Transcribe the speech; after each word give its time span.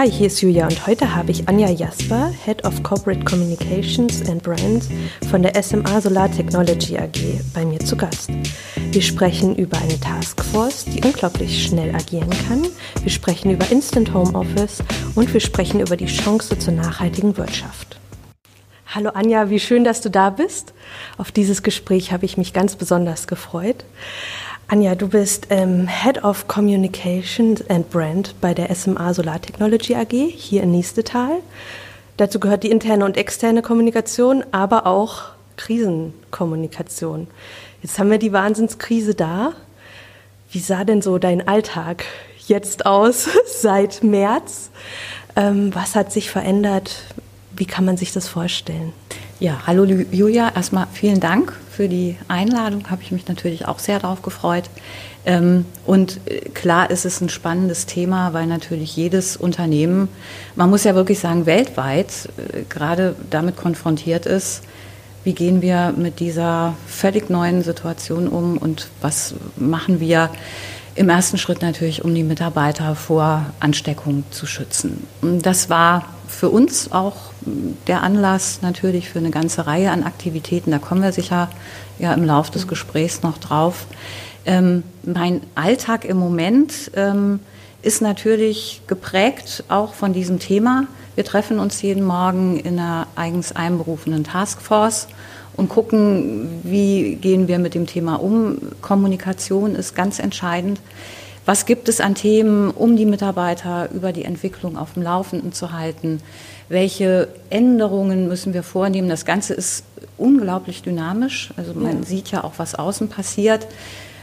Hi, 0.00 0.10
hier 0.10 0.28
ist 0.28 0.40
Julia 0.40 0.64
und 0.64 0.86
heute 0.86 1.14
habe 1.14 1.30
ich 1.30 1.46
Anja 1.46 1.68
Jasper, 1.68 2.32
Head 2.46 2.64
of 2.64 2.82
Corporate 2.82 3.22
Communications 3.22 4.26
and 4.30 4.42
Brands 4.42 4.88
von 5.30 5.42
der 5.42 5.62
SMA 5.62 6.00
Solar 6.00 6.30
Technology 6.30 6.96
AG, 6.96 7.18
bei 7.52 7.66
mir 7.66 7.80
zu 7.80 7.98
Gast. 7.98 8.30
Wir 8.92 9.02
sprechen 9.02 9.56
über 9.56 9.76
eine 9.76 10.00
Taskforce, 10.00 10.86
die 10.86 11.04
unglaublich 11.04 11.66
schnell 11.66 11.94
agieren 11.94 12.30
kann. 12.48 12.66
Wir 13.02 13.10
sprechen 13.10 13.50
über 13.50 13.70
Instant 13.70 14.14
Home 14.14 14.32
Office 14.32 14.82
und 15.16 15.34
wir 15.34 15.40
sprechen 15.40 15.80
über 15.80 15.98
die 15.98 16.06
Chance 16.06 16.58
zur 16.58 16.72
nachhaltigen 16.72 17.36
Wirtschaft. 17.36 18.00
Hallo 18.86 19.10
Anja, 19.10 19.50
wie 19.50 19.60
schön, 19.60 19.84
dass 19.84 20.00
du 20.00 20.08
da 20.08 20.30
bist. 20.30 20.72
Auf 21.18 21.30
dieses 21.30 21.62
Gespräch 21.62 22.10
habe 22.10 22.24
ich 22.24 22.38
mich 22.38 22.54
ganz 22.54 22.74
besonders 22.74 23.26
gefreut. 23.26 23.84
Anja, 24.72 24.94
du 24.94 25.08
bist 25.08 25.48
ähm, 25.50 25.88
Head 25.88 26.22
of 26.22 26.46
Communication 26.46 27.56
and 27.68 27.90
Brand 27.90 28.36
bei 28.40 28.54
der 28.54 28.72
SMA 28.72 29.12
Solar 29.14 29.42
Technology 29.42 29.96
AG 29.96 30.12
hier 30.12 30.62
in 30.62 30.70
Niestetal. 30.70 31.38
Dazu 32.18 32.38
gehört 32.38 32.62
die 32.62 32.70
interne 32.70 33.04
und 33.04 33.16
externe 33.16 33.62
Kommunikation, 33.62 34.44
aber 34.52 34.86
auch 34.86 35.30
Krisenkommunikation. 35.56 37.26
Jetzt 37.82 37.98
haben 37.98 38.12
wir 38.12 38.18
die 38.18 38.32
Wahnsinnskrise 38.32 39.16
da. 39.16 39.54
Wie 40.52 40.60
sah 40.60 40.84
denn 40.84 41.02
so 41.02 41.18
dein 41.18 41.48
Alltag 41.48 42.04
jetzt 42.46 42.86
aus 42.86 43.28
seit 43.60 44.04
März? 44.04 44.70
Ähm, 45.34 45.74
was 45.74 45.96
hat 45.96 46.12
sich 46.12 46.30
verändert? 46.30 47.02
Wie 47.56 47.66
kann 47.66 47.84
man 47.84 47.96
sich 47.96 48.12
das 48.12 48.28
vorstellen? 48.28 48.92
Ja, 49.40 49.62
hallo 49.66 49.82
Julia, 49.82 50.52
erstmal 50.54 50.86
vielen 50.92 51.18
Dank 51.18 51.58
für 51.80 51.88
die 51.88 52.18
Einladung, 52.28 52.90
habe 52.90 53.00
ich 53.00 53.10
mich 53.10 53.26
natürlich 53.26 53.66
auch 53.66 53.78
sehr 53.78 53.98
darauf 54.00 54.20
gefreut. 54.20 54.64
Ähm, 55.24 55.64
und 55.86 56.20
äh, 56.26 56.40
klar 56.50 56.90
ist 56.90 57.06
es 57.06 57.22
ein 57.22 57.30
spannendes 57.30 57.86
Thema, 57.86 58.34
weil 58.34 58.46
natürlich 58.46 58.94
jedes 58.96 59.34
Unternehmen, 59.38 60.08
man 60.56 60.68
muss 60.68 60.84
ja 60.84 60.94
wirklich 60.94 61.20
sagen, 61.20 61.46
weltweit 61.46 62.28
äh, 62.36 62.64
gerade 62.68 63.16
damit 63.30 63.56
konfrontiert 63.56 64.26
ist, 64.26 64.60
wie 65.24 65.32
gehen 65.32 65.62
wir 65.62 65.94
mit 65.96 66.20
dieser 66.20 66.74
völlig 66.86 67.30
neuen 67.30 67.62
Situation 67.62 68.28
um 68.28 68.58
und 68.58 68.88
was 69.00 69.32
machen 69.56 70.00
wir 70.00 70.28
im 70.96 71.08
ersten 71.08 71.38
Schritt 71.38 71.62
natürlich, 71.62 72.04
um 72.04 72.14
die 72.14 72.24
Mitarbeiter 72.24 72.94
vor 72.94 73.46
Ansteckung 73.58 74.24
zu 74.30 74.44
schützen. 74.44 75.06
Das 75.22 75.70
war 75.70 76.04
für 76.30 76.48
uns 76.48 76.92
auch 76.92 77.16
der 77.86 78.02
Anlass 78.02 78.60
natürlich 78.62 79.10
für 79.10 79.18
eine 79.18 79.30
ganze 79.30 79.66
Reihe 79.66 79.90
an 79.90 80.04
Aktivitäten. 80.04 80.70
Da 80.70 80.78
kommen 80.78 81.02
wir 81.02 81.12
sicher 81.12 81.50
ja 81.98 82.14
im 82.14 82.24
Laufe 82.24 82.52
des 82.52 82.66
Gesprächs 82.66 83.22
noch 83.22 83.38
drauf. 83.38 83.86
Ähm, 84.46 84.84
mein 85.02 85.42
Alltag 85.54 86.04
im 86.04 86.16
Moment 86.16 86.90
ähm, 86.94 87.40
ist 87.82 88.00
natürlich 88.00 88.82
geprägt 88.86 89.64
auch 89.68 89.94
von 89.94 90.12
diesem 90.12 90.38
Thema. 90.38 90.86
Wir 91.14 91.24
treffen 91.24 91.58
uns 91.58 91.82
jeden 91.82 92.04
Morgen 92.04 92.58
in 92.58 92.78
einer 92.78 93.06
eigens 93.16 93.52
einberufenen 93.52 94.24
Taskforce 94.24 95.08
und 95.56 95.68
gucken, 95.68 96.60
wie 96.62 97.16
gehen 97.16 97.48
wir 97.48 97.58
mit 97.58 97.74
dem 97.74 97.86
Thema 97.86 98.14
um. 98.14 98.58
Kommunikation 98.80 99.74
ist 99.74 99.94
ganz 99.94 100.18
entscheidend. 100.18 100.80
Was 101.50 101.66
gibt 101.66 101.88
es 101.88 102.00
an 102.00 102.14
Themen, 102.14 102.70
um 102.70 102.94
die 102.94 103.04
Mitarbeiter 103.04 103.90
über 103.90 104.12
die 104.12 104.24
Entwicklung 104.24 104.76
auf 104.76 104.92
dem 104.92 105.02
Laufenden 105.02 105.52
zu 105.52 105.72
halten? 105.72 106.20
Welche 106.68 107.26
Änderungen 107.50 108.28
müssen 108.28 108.54
wir 108.54 108.62
vornehmen? 108.62 109.08
Das 109.08 109.24
Ganze 109.24 109.54
ist 109.54 109.82
unglaublich 110.16 110.82
dynamisch. 110.82 111.50
Also 111.56 111.74
man 111.74 112.02
ja. 112.02 112.06
sieht 112.06 112.30
ja 112.30 112.44
auch, 112.44 112.52
was 112.58 112.76
außen 112.76 113.08
passiert. 113.08 113.66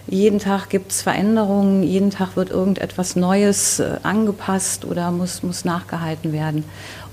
Jeden 0.08 0.39
Tag 0.39 0.69
gibt 0.69 0.94
es 0.94 1.02
Veränderungen, 1.02 1.84
jeden 1.84 2.11
Tag 2.11 2.38
wird 2.38 2.50
irgendetwas 2.50 3.17
Neues 3.17 3.81
äh, 3.81 3.97
angepasst 4.03 4.86
oder 4.86 5.12
muss, 5.12 5.44
muss 5.44 5.66
nachgehalten 5.66 6.31
werden. 6.31 6.64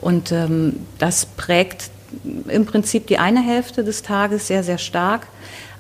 Und 0.01 0.31
ähm, 0.31 0.87
das 1.01 1.27
prägt 1.27 1.91
im 2.47 2.67
Prinzip 2.67 3.09
die 3.09 3.19
eine 3.19 3.43
Hälfte 3.43 3.83
des 3.83 4.03
Tages 4.03 4.47
sehr, 4.47 4.63
sehr 4.63 4.79
stark. 4.79 5.27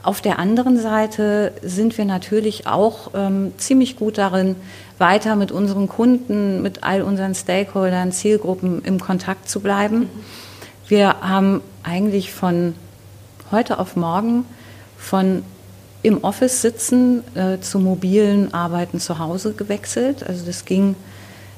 Auf 0.04 0.20
der 0.20 0.38
anderen 0.38 0.78
Seite 0.78 1.52
sind 1.62 1.96
wir 1.96 2.04
natürlich 2.04 2.66
auch 2.66 3.12
ähm, 3.14 3.52
ziemlich 3.56 3.96
gut 3.96 4.18
darin, 4.18 4.54
weiter 4.98 5.34
mit 5.34 5.50
unseren 5.50 5.88
Kunden, 5.88 6.60
mit 6.60 6.84
all 6.84 7.00
unseren 7.00 7.34
Stakeholdern, 7.34 8.12
Zielgruppen 8.12 8.82
im 8.84 9.00
Kontakt 9.00 9.48
zu 9.48 9.60
bleiben. 9.60 10.10
Wir 10.88 11.22
haben 11.22 11.62
eigentlich 11.82 12.34
von 12.34 12.74
heute 13.50 13.78
auf 13.78 13.96
morgen 13.96 14.44
von 14.98 15.42
im 16.02 16.22
Office 16.22 16.60
sitzen 16.60 17.24
äh, 17.34 17.60
zu 17.60 17.78
mobilen 17.78 18.52
Arbeiten 18.52 19.00
zu 19.00 19.18
Hause 19.18 19.54
gewechselt. 19.54 20.22
Also 20.22 20.44
das 20.44 20.66
ging 20.66 20.96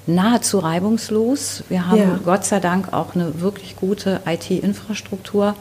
nahezu 0.07 0.61
reibungslos. 0.61 1.65
Wir 1.69 1.89
haben 1.89 1.99
ja. 1.99 2.21
Gott 2.25 2.45
sei 2.45 2.61
Dank 2.61 2.93
auch 2.93 3.17
eine 3.17 3.41
wirklich 3.41 3.75
gute 3.75 4.21
IT-Infrastruktur 4.25 5.57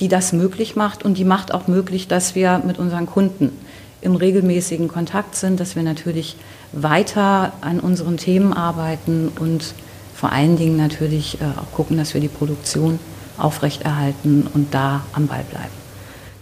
die 0.00 0.08
das 0.08 0.32
möglich 0.32 0.76
macht 0.76 1.04
und 1.04 1.18
die 1.18 1.24
macht 1.24 1.52
auch 1.52 1.68
möglich, 1.68 2.08
dass 2.08 2.34
wir 2.34 2.62
mit 2.66 2.78
unseren 2.78 3.06
Kunden 3.06 3.52
im 4.00 4.16
regelmäßigen 4.16 4.88
Kontakt 4.88 5.36
sind, 5.36 5.60
dass 5.60 5.76
wir 5.76 5.82
natürlich 5.82 6.36
weiter 6.72 7.52
an 7.60 7.80
unseren 7.80 8.16
Themen 8.16 8.52
arbeiten 8.52 9.30
und 9.38 9.74
vor 10.14 10.32
allen 10.32 10.56
Dingen 10.56 10.76
natürlich 10.76 11.40
äh, 11.40 11.44
auch 11.44 11.72
gucken, 11.74 11.96
dass 11.96 12.14
wir 12.14 12.20
die 12.20 12.28
Produktion 12.28 12.98
aufrechterhalten 13.38 14.46
und 14.54 14.74
da 14.74 15.04
am 15.12 15.26
Ball 15.26 15.44
bleiben. 15.50 15.72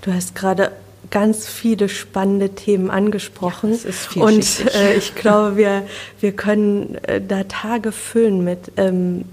Du 0.03 0.13
hast 0.13 0.35
gerade 0.35 0.73
ganz 1.11 1.47
viele 1.47 1.89
spannende 1.89 2.51
Themen 2.51 2.91
angesprochen. 2.91 3.79
Ja, 4.15 4.23
und 4.23 4.75
äh, 4.75 4.95
ich 4.95 5.15
glaube, 5.15 5.57
wir, 5.57 5.85
wir 6.21 6.33
können 6.33 6.97
äh, 7.05 7.21
da 7.21 7.45
Tage 7.45 7.93
füllen 7.93 8.45
mit. 8.45 8.73
Ähm, 8.77 9.25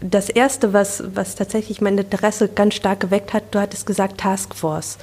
das 0.00 0.28
Erste, 0.28 0.72
was, 0.72 1.02
was 1.14 1.34
tatsächlich 1.34 1.80
mein 1.80 1.98
Interesse 1.98 2.48
ganz 2.48 2.74
stark 2.74 3.00
geweckt 3.00 3.32
hat, 3.32 3.44
du 3.52 3.60
hattest 3.60 3.86
gesagt 3.86 4.18
Taskforce. 4.18 4.98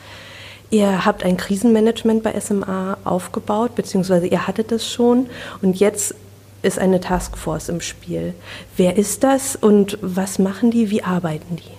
Ihr 0.69 1.05
habt 1.05 1.23
ein 1.23 1.37
Krisenmanagement 1.37 2.23
bei 2.23 2.37
SMA 2.39 2.97
aufgebaut, 3.05 3.75
beziehungsweise 3.75 4.27
ihr 4.27 4.47
hattet 4.47 4.71
es 4.71 4.89
schon 4.89 5.27
und 5.61 5.79
jetzt 5.79 6.13
ist 6.61 6.79
eine 6.79 6.99
Taskforce 6.99 7.69
im 7.69 7.81
Spiel. 7.81 8.33
Wer 8.75 8.97
ist 8.97 9.23
das 9.23 9.55
und 9.55 9.97
was 10.01 10.39
machen 10.39 10.71
die? 10.71 10.89
Wie 10.89 11.03
arbeiten 11.03 11.55
die? 11.55 11.77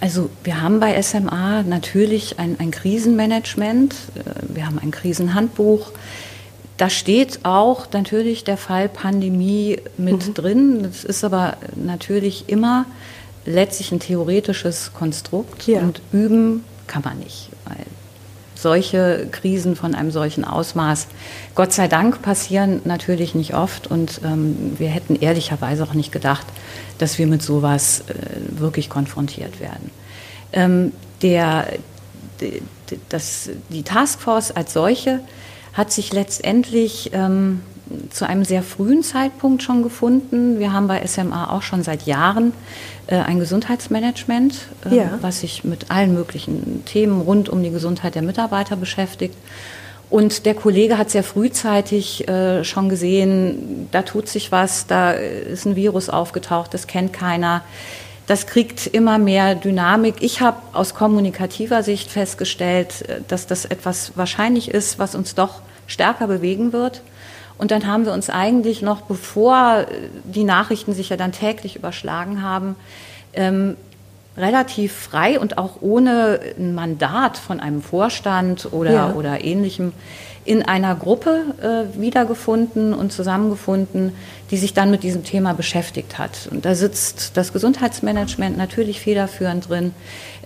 Also 0.00 0.30
wir 0.44 0.62
haben 0.62 0.80
bei 0.80 1.00
SMA 1.02 1.62
natürlich 1.62 2.38
ein, 2.38 2.58
ein 2.58 2.70
Krisenmanagement, 2.70 3.94
äh, 4.14 4.54
wir 4.54 4.66
haben 4.66 4.78
ein 4.78 4.90
Krisenhandbuch, 4.90 5.90
da 6.80 6.88
steht 6.88 7.40
auch 7.42 7.88
natürlich 7.92 8.42
der 8.44 8.56
Fall 8.56 8.88
Pandemie 8.88 9.76
mit 9.98 10.28
mhm. 10.28 10.34
drin. 10.34 10.82
Das 10.82 11.04
ist 11.04 11.24
aber 11.24 11.58
natürlich 11.76 12.48
immer 12.48 12.86
letztlich 13.44 13.92
ein 13.92 14.00
theoretisches 14.00 14.92
Konstrukt 14.94 15.66
ja. 15.66 15.80
und 15.80 16.00
üben 16.10 16.64
kann 16.86 17.02
man 17.04 17.18
nicht. 17.18 17.50
Weil 17.66 17.84
solche 18.54 19.28
Krisen 19.30 19.76
von 19.76 19.94
einem 19.94 20.10
solchen 20.10 20.42
Ausmaß, 20.42 21.08
Gott 21.54 21.74
sei 21.74 21.86
Dank, 21.86 22.22
passieren 22.22 22.80
natürlich 22.86 23.34
nicht 23.34 23.52
oft 23.52 23.86
und 23.86 24.22
ähm, 24.24 24.76
wir 24.78 24.88
hätten 24.88 25.16
ehrlicherweise 25.16 25.84
auch 25.84 25.92
nicht 25.92 26.12
gedacht, 26.12 26.46
dass 26.96 27.18
wir 27.18 27.26
mit 27.26 27.42
sowas 27.42 28.04
äh, 28.08 28.58
wirklich 28.58 28.88
konfrontiert 28.88 29.60
werden. 29.60 29.90
Ähm, 30.54 30.92
der, 31.20 31.66
die, 32.40 32.62
das, 33.10 33.50
die 33.68 33.82
Taskforce 33.82 34.52
als 34.52 34.72
solche 34.72 35.20
hat 35.72 35.92
sich 35.92 36.12
letztendlich 36.12 37.10
ähm, 37.12 37.60
zu 38.10 38.26
einem 38.26 38.44
sehr 38.44 38.62
frühen 38.62 39.02
Zeitpunkt 39.02 39.62
schon 39.62 39.82
gefunden. 39.82 40.58
Wir 40.58 40.72
haben 40.72 40.86
bei 40.86 41.04
SMA 41.06 41.50
auch 41.50 41.62
schon 41.62 41.82
seit 41.82 42.06
Jahren 42.06 42.52
äh, 43.06 43.16
ein 43.16 43.38
Gesundheitsmanagement, 43.38 44.54
äh, 44.90 44.96
ja. 44.96 45.18
was 45.20 45.40
sich 45.40 45.64
mit 45.64 45.90
allen 45.90 46.14
möglichen 46.14 46.84
Themen 46.84 47.20
rund 47.20 47.48
um 47.48 47.62
die 47.62 47.70
Gesundheit 47.70 48.14
der 48.14 48.22
Mitarbeiter 48.22 48.76
beschäftigt. 48.76 49.34
Und 50.08 50.44
der 50.44 50.54
Kollege 50.54 50.98
hat 50.98 51.10
sehr 51.10 51.22
frühzeitig 51.22 52.28
äh, 52.28 52.64
schon 52.64 52.88
gesehen, 52.88 53.88
da 53.92 54.02
tut 54.02 54.28
sich 54.28 54.50
was, 54.50 54.88
da 54.88 55.12
ist 55.12 55.66
ein 55.66 55.76
Virus 55.76 56.08
aufgetaucht, 56.08 56.74
das 56.74 56.88
kennt 56.88 57.12
keiner. 57.12 57.62
Das 58.26 58.46
kriegt 58.46 58.86
immer 58.86 59.18
mehr 59.18 59.56
Dynamik. 59.56 60.16
Ich 60.20 60.40
habe 60.40 60.58
aus 60.72 60.94
kommunikativer 60.94 61.82
Sicht 61.82 62.10
festgestellt, 62.10 63.08
äh, 63.08 63.20
dass 63.26 63.46
das 63.46 63.64
etwas 63.64 64.12
wahrscheinlich 64.16 64.70
ist, 64.70 64.98
was 64.98 65.14
uns 65.14 65.34
doch 65.34 65.62
stärker 65.90 66.26
bewegen 66.26 66.72
wird. 66.72 67.02
Und 67.58 67.70
dann 67.70 67.86
haben 67.86 68.06
wir 68.06 68.14
uns 68.14 68.30
eigentlich 68.30 68.80
noch, 68.80 69.02
bevor 69.02 69.84
die 70.24 70.44
Nachrichten 70.44 70.94
sich 70.94 71.10
ja 71.10 71.16
dann 71.16 71.32
täglich 71.32 71.76
überschlagen 71.76 72.42
haben, 72.42 72.76
ähm, 73.34 73.76
relativ 74.40 74.92
frei 74.92 75.38
und 75.38 75.58
auch 75.58 75.82
ohne 75.82 76.40
ein 76.58 76.74
Mandat 76.74 77.38
von 77.38 77.60
einem 77.60 77.82
Vorstand 77.82 78.72
oder, 78.72 78.92
ja. 78.92 79.12
oder 79.12 79.44
ähnlichem 79.44 79.92
in 80.44 80.62
einer 80.62 80.94
Gruppe 80.94 81.44
äh, 81.60 82.00
wiedergefunden 82.00 82.94
und 82.94 83.12
zusammengefunden, 83.12 84.12
die 84.50 84.56
sich 84.56 84.72
dann 84.72 84.90
mit 84.90 85.02
diesem 85.02 85.22
Thema 85.22 85.52
beschäftigt 85.52 86.18
hat. 86.18 86.48
Und 86.50 86.64
da 86.64 86.74
sitzt 86.74 87.36
das 87.36 87.52
Gesundheitsmanagement 87.52 88.56
natürlich 88.56 89.00
federführend 89.00 89.68
drin. 89.68 89.92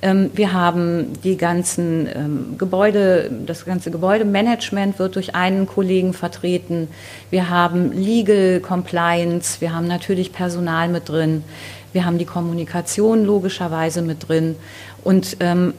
Ähm, 0.03 0.31
wir 0.35 0.53
haben 0.53 1.13
die 1.23 1.37
ganzen 1.37 2.09
ähm, 2.13 2.55
Gebäude, 2.59 3.31
das 3.47 3.65
ganze 3.65 3.93
Gebäudemanagement 3.93 4.99
wird 4.99 5.15
durch 5.15 5.37
einen 5.37 5.67
Kollegen 5.67 6.13
vertreten. 6.13 6.89
Wir 7.31 7.49
haben 7.49 7.93
Legal 7.93 8.61
Compliance, 8.61 9.61
wir 9.61 9.73
haben 9.75 9.87
natürlich 9.87 10.33
Personal 10.33 10.89
mit 10.89 11.09
drin. 11.09 11.45
Wir 11.95 12.05
haben 12.05 12.19
die 12.19 12.25
Kommunikation 12.25 13.25
logischerweise 13.25 14.03
mit 14.03 14.29
drin 14.29 14.57
und 15.05 15.37
ähm, 15.39 15.75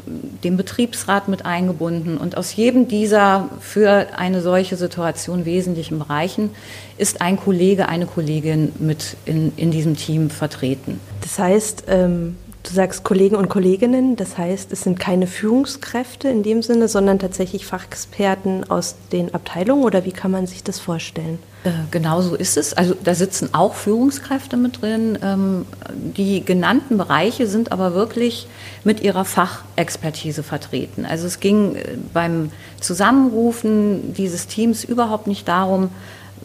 den 0.46 0.56
Betriebsrat 0.56 1.28
mit 1.28 1.46
eingebunden. 1.46 2.18
Und 2.18 2.38
aus 2.38 2.56
jedem 2.56 2.88
dieser 2.88 3.50
für 3.60 4.08
eine 4.16 4.42
solche 4.42 4.78
Situation 4.78 5.44
wesentlichen 5.44 6.00
Bereichen 6.00 6.52
ist 6.98 7.20
ein 7.20 7.36
Kollege, 7.36 7.90
eine 7.90 8.06
Kollegin 8.06 8.72
mit 8.80 9.18
in, 9.26 9.52
in 9.58 9.72
diesem 9.72 9.98
Team 9.98 10.30
vertreten. 10.30 11.02
Das 11.22 11.38
heißt, 11.38 11.84
ähm 11.90 12.38
Du 12.66 12.74
sagst 12.74 13.04
Kollegen 13.04 13.36
und 13.36 13.48
Kolleginnen, 13.48 14.16
das 14.16 14.40
heißt, 14.40 14.72
es 14.72 14.82
sind 14.82 15.00
keine 15.00 15.28
Führungskräfte 15.28 16.30
in 16.30 16.42
dem 16.42 16.64
Sinne, 16.64 16.88
sondern 16.88 17.20
tatsächlich 17.20 17.64
Fachexperten 17.64 18.68
aus 18.72 18.96
den 19.12 19.36
Abteilungen 19.36 19.84
oder 19.84 20.04
wie 20.04 20.12
kann 20.12 20.32
man 20.32 20.48
sich 20.48 20.64
das 20.64 20.80
vorstellen? 20.80 21.38
Äh, 21.64 21.70
genau 21.92 22.22
so 22.22 22.34
ist 22.34 22.58
es. 22.58 22.74
Also 22.74 22.96
da 23.04 23.14
sitzen 23.14 23.50
auch 23.54 23.76
Führungskräfte 23.76 24.58
mit 24.58 24.82
drin. 24.82 25.20
Ähm, 25.22 25.68
die 25.94 26.44
genannten 26.44 26.98
Bereiche 26.98 27.46
sind 27.46 27.72
aber 27.72 27.94
wirklich 27.94 28.48
mit 28.84 29.00
ihrer 29.00 29.26
Fachexpertise 29.26 30.42
vertreten. 30.42 31.06
Also 31.06 31.28
es 31.28 31.40
ging 31.40 31.76
äh, 31.76 31.98
beim 32.14 32.52
Zusammenrufen 32.82 34.16
dieses 34.16 34.48
Teams 34.48 34.84
überhaupt 34.84 35.28
nicht 35.28 35.48
darum, 35.48 35.92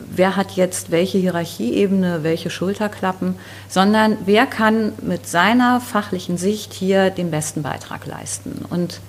wer 0.08 0.36
hat 0.36 0.52
jetzt 0.52 0.90
welche 0.90 1.18
Hierarchieebene, 1.18 2.22
welche 2.22 2.50
Schulterklappen, 2.50 3.36
sondern 3.68 4.18
wer 4.24 4.46
kann 4.46 4.92
mit 5.02 5.26
seiner 5.26 5.80
fachlichen 5.80 6.36
Sicht 6.36 6.72
hier 6.72 7.10
den 7.10 7.30
besten 7.30 7.62
Beitrag 7.62 8.06
leisten. 8.06 8.64
Und 8.70 9.00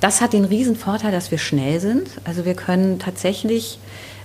das 0.00 0.20
hat 0.20 0.32
den 0.32 0.44
Riesenvorteil, 0.44 1.12
dass 1.12 1.30
wir 1.30 1.38
schnell 1.38 1.80
sind. 1.80 2.08
Also 2.24 2.44
wir 2.44 2.54
können 2.54 2.98
tatsächlich 2.98 3.78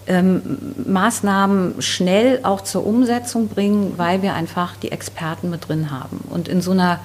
ähm, 0.08 0.74
Maßnahmen 0.86 1.82
schnell 1.82 2.42
auch 2.44 2.62
zur 2.62 2.86
Umsetzung 2.86 3.48
bringen, 3.48 3.94
weil 3.98 4.22
wir 4.22 4.34
einfach 4.34 4.76
die 4.76 4.92
Experten 4.92 5.50
mit 5.50 5.68
drin 5.68 5.92
haben. 5.92 6.24
Und 6.30 6.48
in 6.48 6.62
so 6.62 6.72
einer, 6.72 7.00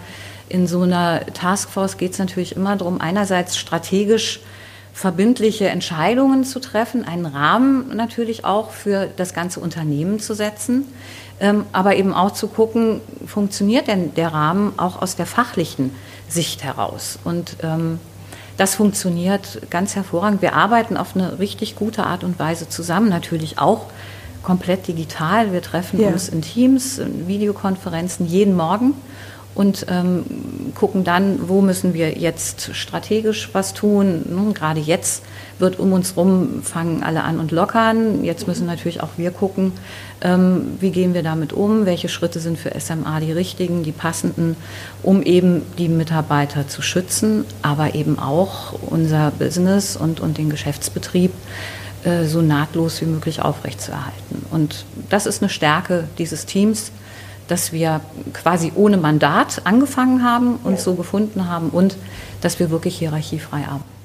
in 0.49 0.67
so 0.67 0.83
einer 0.83 1.25
Taskforce 1.27 1.97
geht 1.97 2.13
es 2.13 2.19
natürlich 2.19 2.57
immer 2.57 2.77
darum, 2.77 3.01
einerseits 3.01 3.57
strategisch 3.57 4.41
verbindliche 4.99 5.69
Entscheidungen 5.69 6.43
zu 6.43 6.59
treffen, 6.59 7.05
einen 7.05 7.25
Rahmen 7.25 7.95
natürlich 7.95 8.45
auch 8.45 8.73
für 8.73 9.09
das 9.17 9.33
ganze 9.33 9.61
Unternehmen 9.61 10.19
zu 10.19 10.35
setzen, 10.35 10.87
ähm, 11.39 11.67
aber 11.71 11.95
eben 11.95 12.13
auch 12.13 12.33
zu 12.33 12.49
gucken, 12.49 13.01
funktioniert 13.25 13.87
denn 13.87 14.13
der 14.17 14.33
Rahmen 14.33 14.73
auch 14.77 15.01
aus 15.01 15.15
der 15.15 15.27
fachlichen 15.27 15.95
Sicht 16.29 16.65
heraus? 16.65 17.21
Und 17.23 17.59
ähm, 17.63 18.01
das 18.57 18.75
funktioniert 18.75 19.71
ganz 19.71 19.95
hervorragend. 19.95 20.43
Wir 20.43 20.55
arbeiten 20.55 20.97
auf 20.97 21.15
eine 21.15 21.39
richtig 21.39 21.77
gute 21.77 22.03
Art 22.03 22.25
und 22.25 22.41
Weise 22.41 22.69
zusammen, 22.69 23.09
natürlich 23.09 23.61
auch 23.61 23.87
komplett 24.43 24.89
digital. 24.89 25.53
Wir 25.53 25.63
treffen 25.63 26.01
ja. 26.01 26.09
uns 26.09 26.29
in 26.29 26.43
Teams, 26.43 26.99
in 26.99 27.29
Videokonferenzen 27.29 28.27
jeden 28.27 28.57
Morgen 28.57 28.95
und 29.59 29.87
ähm, 29.91 30.23
gucken 30.77 31.03
dann, 31.03 31.49
wo 31.49 31.61
müssen 31.61 31.93
wir 31.93 32.17
jetzt 32.17 32.77
strategisch 32.77 33.51
was 33.55 33.75
tun. 33.75 34.23
Nun, 34.31 34.55
gerade 34.55 34.79
jetzt 34.79 35.25
wird 35.59 35.81
um 35.81 35.93
uns 35.93 36.17
rum, 36.17 36.63
fangen 36.63 37.03
alle 37.03 37.25
an 37.25 37.41
und 37.41 37.51
lockern. 37.51 38.23
Jetzt 38.23 38.47
müssen 38.47 38.67
natürlich 38.67 39.03
auch 39.03 39.09
wir 39.17 39.33
gucken, 39.33 39.73
ähm, 40.21 40.77
wie 40.79 40.93
gehen 40.93 41.13
wir 41.13 41.25
damit 41.25 41.53
um, 41.53 41.87
welche 41.87 42.09
Schritte 42.09 42.39
sind 42.39 42.57
für 42.57 42.71
SMA 42.79 43.19
die 43.19 43.33
richtigen, 43.33 43.83
die 43.83 43.91
passenden, 43.91 44.55
um 45.03 45.25
eben 45.25 45.63
die 45.77 45.89
Mitarbeiter 45.89 46.69
zu 46.69 46.81
schützen, 46.81 47.45
aber 47.61 47.97
eben 47.97 48.21
auch 48.21 48.75
unser 48.89 49.33
Business 49.33 49.97
und, 49.97 50.21
und 50.21 50.39
den 50.39 50.51
Geschäftsbetrieb 50.51 51.33
äh, 52.05 52.27
so 52.27 52.43
nahtlos 52.43 53.01
wie 53.01 53.07
möglich 53.07 53.43
aufrechtzuerhalten. 53.43 54.47
Und 54.53 54.85
das 55.11 55.27
ist 55.27 55.43
eine 55.43 55.49
Stärke 55.49 56.05
dieses 56.17 56.47
Teams 56.47 56.93
dass 57.49 57.73
wir 57.73 58.01
quasi 58.33 58.73
ohne 58.77 58.97
Mandat 58.97 59.63
angefangen 59.65 60.23
haben, 60.23 60.57
uns 60.65 60.81
ja. 60.81 60.85
so 60.85 60.95
gefunden 60.95 61.49
haben 61.49 61.71
und 61.71 61.97
dass 62.41 62.61
wir 62.61 62.71
wirklich 62.71 62.99
hierarchiefrei 62.99 63.65
arbeiten. 63.65 63.99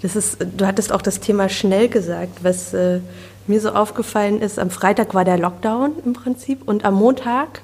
Das 0.00 0.14
ist, 0.14 0.38
du 0.56 0.66
hattest 0.66 0.92
auch 0.92 1.02
das 1.02 1.20
Thema 1.20 1.48
schnell 1.48 1.88
gesagt, 1.88 2.42
was 2.42 2.72
äh, 2.72 3.00
mir 3.48 3.60
so 3.60 3.70
aufgefallen 3.70 4.40
ist. 4.40 4.58
Am 4.58 4.70
Freitag 4.70 5.12
war 5.14 5.24
der 5.24 5.38
Lockdown 5.38 5.92
im 6.04 6.12
Prinzip 6.12 6.66
und 6.66 6.84
am 6.84 6.94
Montag 6.94 7.62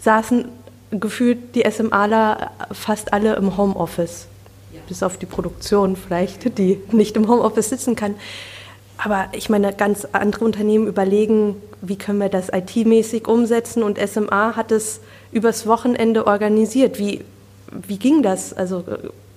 saßen 0.00 0.44
gefühlt 0.90 1.54
die 1.54 1.64
SMAler 1.68 2.50
fast 2.72 3.12
alle 3.12 3.36
im 3.36 3.56
Homeoffice. 3.56 4.26
Ja. 4.72 4.80
Bis 4.86 5.02
auf 5.02 5.16
die 5.16 5.26
Produktion 5.26 5.96
vielleicht, 5.96 6.58
die 6.58 6.78
nicht 6.92 7.16
im 7.16 7.28
Homeoffice 7.28 7.70
sitzen 7.70 7.96
kann. 7.96 8.14
Aber 8.98 9.26
ich 9.32 9.48
meine, 9.48 9.72
ganz 9.72 10.06
andere 10.12 10.44
Unternehmen 10.44 10.86
überlegen, 10.86 11.56
wie 11.82 11.96
können 11.96 12.18
wir 12.18 12.28
das 12.28 12.48
IT-mäßig 12.52 13.28
umsetzen 13.28 13.82
und 13.82 13.98
SMA 13.98 14.56
hat 14.56 14.72
es 14.72 15.00
übers 15.32 15.66
Wochenende 15.66 16.26
organisiert. 16.26 16.98
Wie, 16.98 17.22
wie 17.70 17.98
ging 17.98 18.22
das? 18.22 18.52
Also 18.52 18.84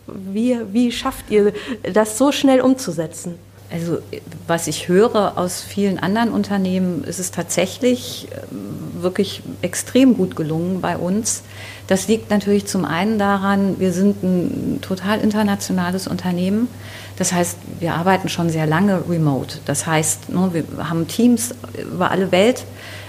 wie, 0.07 0.57
wie 0.71 0.91
schafft 0.91 1.29
ihr 1.29 1.53
das 1.93 2.17
so 2.17 2.31
schnell 2.31 2.61
umzusetzen? 2.61 3.35
Also 3.71 3.99
was 4.47 4.65
ich 4.65 4.87
höre 4.87 5.37
aus 5.37 5.61
vielen 5.61 5.99
anderen 5.99 6.31
Unternehmen, 6.31 7.03
ist 7.03 7.19
es 7.19 7.29
tatsächlich 7.29 8.27
ähm, 8.31 9.03
wirklich 9.03 9.43
extrem 9.61 10.17
gut 10.17 10.35
gelungen 10.35 10.81
bei 10.81 10.97
uns. 10.97 11.43
Das 11.85 12.07
liegt 12.07 12.31
natürlich 12.31 12.65
zum 12.65 12.83
einen 12.83 13.19
daran, 13.19 13.79
wir 13.79 13.93
sind 13.93 14.23
ein 14.23 14.79
total 14.81 15.19
internationales 15.19 16.07
Unternehmen. 16.07 16.67
Das 17.19 17.33
heißt, 17.33 17.57
wir 17.79 17.93
arbeiten 17.93 18.29
schon 18.29 18.49
sehr 18.49 18.65
lange 18.65 19.03
remote. 19.07 19.59
Das 19.65 19.85
heißt, 19.85 20.29
ne, 20.29 20.49
wir 20.53 20.89
haben 20.89 21.07
Teams 21.07 21.53
über 21.77 22.09
alle 22.11 22.31
Welt 22.31 22.65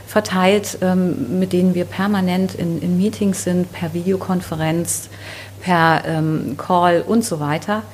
verteilt, 0.06 0.78
ähm, 0.82 1.38
mit 1.38 1.52
denen 1.52 1.74
wir 1.76 1.84
permanent 1.84 2.56
in, 2.56 2.82
in 2.82 2.98
Meetings 2.98 3.44
sind, 3.44 3.72
per 3.72 3.94
Videokonferenz, 3.94 5.08
per 5.60 6.02
ähm, 6.04 6.56
Call 6.58 7.04
und 7.06 7.24
so 7.24 7.38
weiter. 7.38 7.84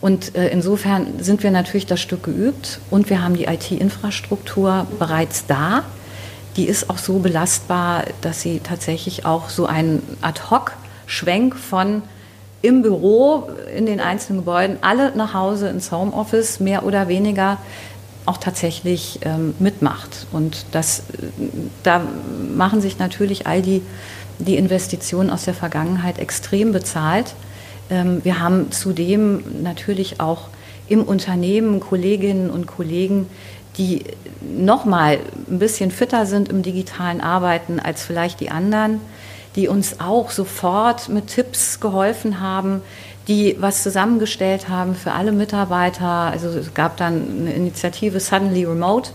Und 0.00 0.36
äh, 0.36 0.48
insofern 0.48 1.18
sind 1.18 1.42
wir 1.42 1.50
natürlich 1.50 1.86
das 1.86 2.00
Stück 2.00 2.22
geübt 2.22 2.78
und 2.90 3.10
wir 3.10 3.22
haben 3.22 3.36
die 3.36 3.46
IT-Infrastruktur 3.46 4.86
bereits 4.98 5.46
da. 5.46 5.82
Die 6.56 6.66
ist 6.66 6.88
auch 6.88 6.98
so 6.98 7.18
belastbar, 7.18 8.04
dass 8.20 8.42
sie 8.42 8.60
tatsächlich 8.60 9.26
auch 9.26 9.48
so 9.48 9.66
einen 9.66 10.02
Ad-Hoc-Schwenk 10.20 11.56
von 11.56 12.02
im 12.64 12.80
Büro, 12.80 13.46
in 13.76 13.84
den 13.84 14.00
einzelnen 14.00 14.38
Gebäuden, 14.38 14.78
alle 14.80 15.14
nach 15.14 15.34
Hause 15.34 15.68
ins 15.68 15.92
Homeoffice, 15.92 16.60
mehr 16.60 16.86
oder 16.86 17.08
weniger 17.08 17.58
auch 18.24 18.38
tatsächlich 18.38 19.20
ähm, 19.22 19.54
mitmacht. 19.58 20.26
Und 20.32 20.64
das, 20.72 21.02
da 21.82 22.00
machen 22.56 22.80
sich 22.80 22.98
natürlich 22.98 23.46
all 23.46 23.60
die, 23.60 23.82
die 24.38 24.56
Investitionen 24.56 25.28
aus 25.28 25.44
der 25.44 25.52
Vergangenheit 25.52 26.18
extrem 26.18 26.72
bezahlt. 26.72 27.34
Ähm, 27.90 28.24
wir 28.24 28.40
haben 28.40 28.72
zudem 28.72 29.44
natürlich 29.62 30.20
auch 30.20 30.48
im 30.88 31.02
Unternehmen 31.02 31.80
Kolleginnen 31.80 32.48
und 32.48 32.66
Kollegen, 32.66 33.26
die 33.76 34.04
noch 34.40 34.86
mal 34.86 35.18
ein 35.50 35.58
bisschen 35.58 35.90
fitter 35.90 36.24
sind 36.24 36.48
im 36.48 36.62
digitalen 36.62 37.20
Arbeiten 37.20 37.78
als 37.78 38.04
vielleicht 38.04 38.40
die 38.40 38.50
anderen 38.50 39.00
die 39.56 39.68
uns 39.68 40.00
auch 40.00 40.30
sofort 40.30 41.08
mit 41.08 41.28
Tipps 41.28 41.80
geholfen 41.80 42.40
haben, 42.40 42.82
die 43.28 43.56
was 43.58 43.82
zusammengestellt 43.82 44.68
haben 44.68 44.94
für 44.94 45.12
alle 45.12 45.32
Mitarbeiter. 45.32 46.06
Also 46.06 46.48
es 46.48 46.74
gab 46.74 46.96
dann 46.96 47.26
eine 47.40 47.52
Initiative 47.52 48.20
Suddenly 48.20 48.64
Remote. 48.64 49.10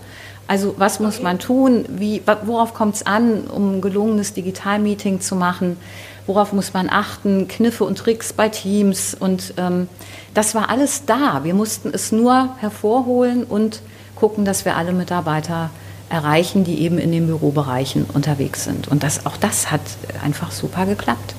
Also 0.48 0.74
was 0.78 1.00
muss 1.00 1.22
man 1.22 1.38
tun? 1.38 1.86
Wie, 1.90 2.24
worauf 2.44 2.74
kommt 2.74 2.96
es 2.96 3.06
an, 3.06 3.42
um 3.48 3.76
ein 3.76 3.82
gelungenes 3.82 4.34
Digitalmeeting 4.34 5.22
zu 5.22 5.36
machen? 5.36 5.78
Worauf 6.26 6.54
muss 6.54 6.74
man 6.74 6.90
achten? 6.90 7.48
Kniffe 7.48 7.84
und 7.84 7.98
Tricks 7.98 8.34
bei 8.34 8.50
Teams. 8.50 9.14
Und 9.14 9.54
ähm, 9.58 9.88
das 10.34 10.56
war 10.56 10.70
alles 10.70 11.06
da. 11.06 11.44
Wir 11.44 11.54
mussten 11.54 11.92
es 11.94 12.12
nur 12.12 12.56
hervorholen 12.60 13.44
und 13.44 13.82
gucken, 14.16 14.44
dass 14.44 14.66
wir 14.66 14.76
alle 14.76 14.92
Mitarbeiter 14.92 15.70
erreichen, 16.10 16.64
die 16.64 16.82
eben 16.82 16.98
in 16.98 17.12
den 17.12 17.28
Bürobereichen 17.28 18.06
unterwegs 18.14 18.64
sind. 18.64 18.88
Und 18.88 19.04
das, 19.04 19.26
auch 19.26 19.38
das 19.38 19.72
hat 19.72 19.82
einfach 20.24 20.52
super 20.52 20.86
geklappt. 20.86 21.36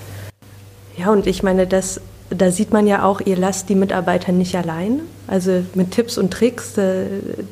Ja, 0.97 1.11
und 1.11 1.27
ich 1.27 1.43
meine, 1.43 1.67
das, 1.67 2.00
da 2.31 2.50
sieht 2.50 2.73
man 2.73 2.87
ja 2.87 3.05
auch, 3.05 3.21
ihr 3.21 3.37
lasst 3.37 3.69
die 3.69 3.75
Mitarbeiter 3.75 4.33
nicht 4.33 4.55
allein. 4.55 5.00
Also 5.27 5.65
mit 5.75 5.93
Tipps 5.93 6.19
und 6.19 6.33
Tricks, 6.33 6.77
äh, 6.77 7.07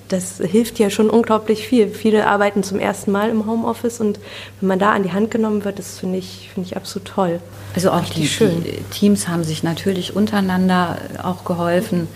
das 0.08 0.38
hilft 0.38 0.78
ja 0.78 0.90
schon 0.90 1.10
unglaublich 1.10 1.66
viel. 1.66 1.88
Viele 1.88 2.26
arbeiten 2.26 2.62
zum 2.62 2.78
ersten 2.78 3.10
Mal 3.10 3.30
im 3.30 3.46
Homeoffice 3.46 4.00
und 4.00 4.20
wenn 4.60 4.68
man 4.68 4.78
da 4.78 4.92
an 4.92 5.02
die 5.02 5.12
Hand 5.12 5.30
genommen 5.30 5.64
wird, 5.64 5.78
das 5.78 5.98
finde 5.98 6.18
ich, 6.18 6.50
finde 6.52 6.68
ich 6.68 6.76
absolut 6.76 7.08
toll. 7.08 7.40
Also 7.74 7.90
auch 7.90 8.04
die, 8.04 8.22
die, 8.22 8.82
Teams 8.90 9.28
haben 9.28 9.44
sich 9.44 9.62
natürlich 9.62 10.16
untereinander 10.16 10.98
auch 11.22 11.44
geholfen. 11.44 12.08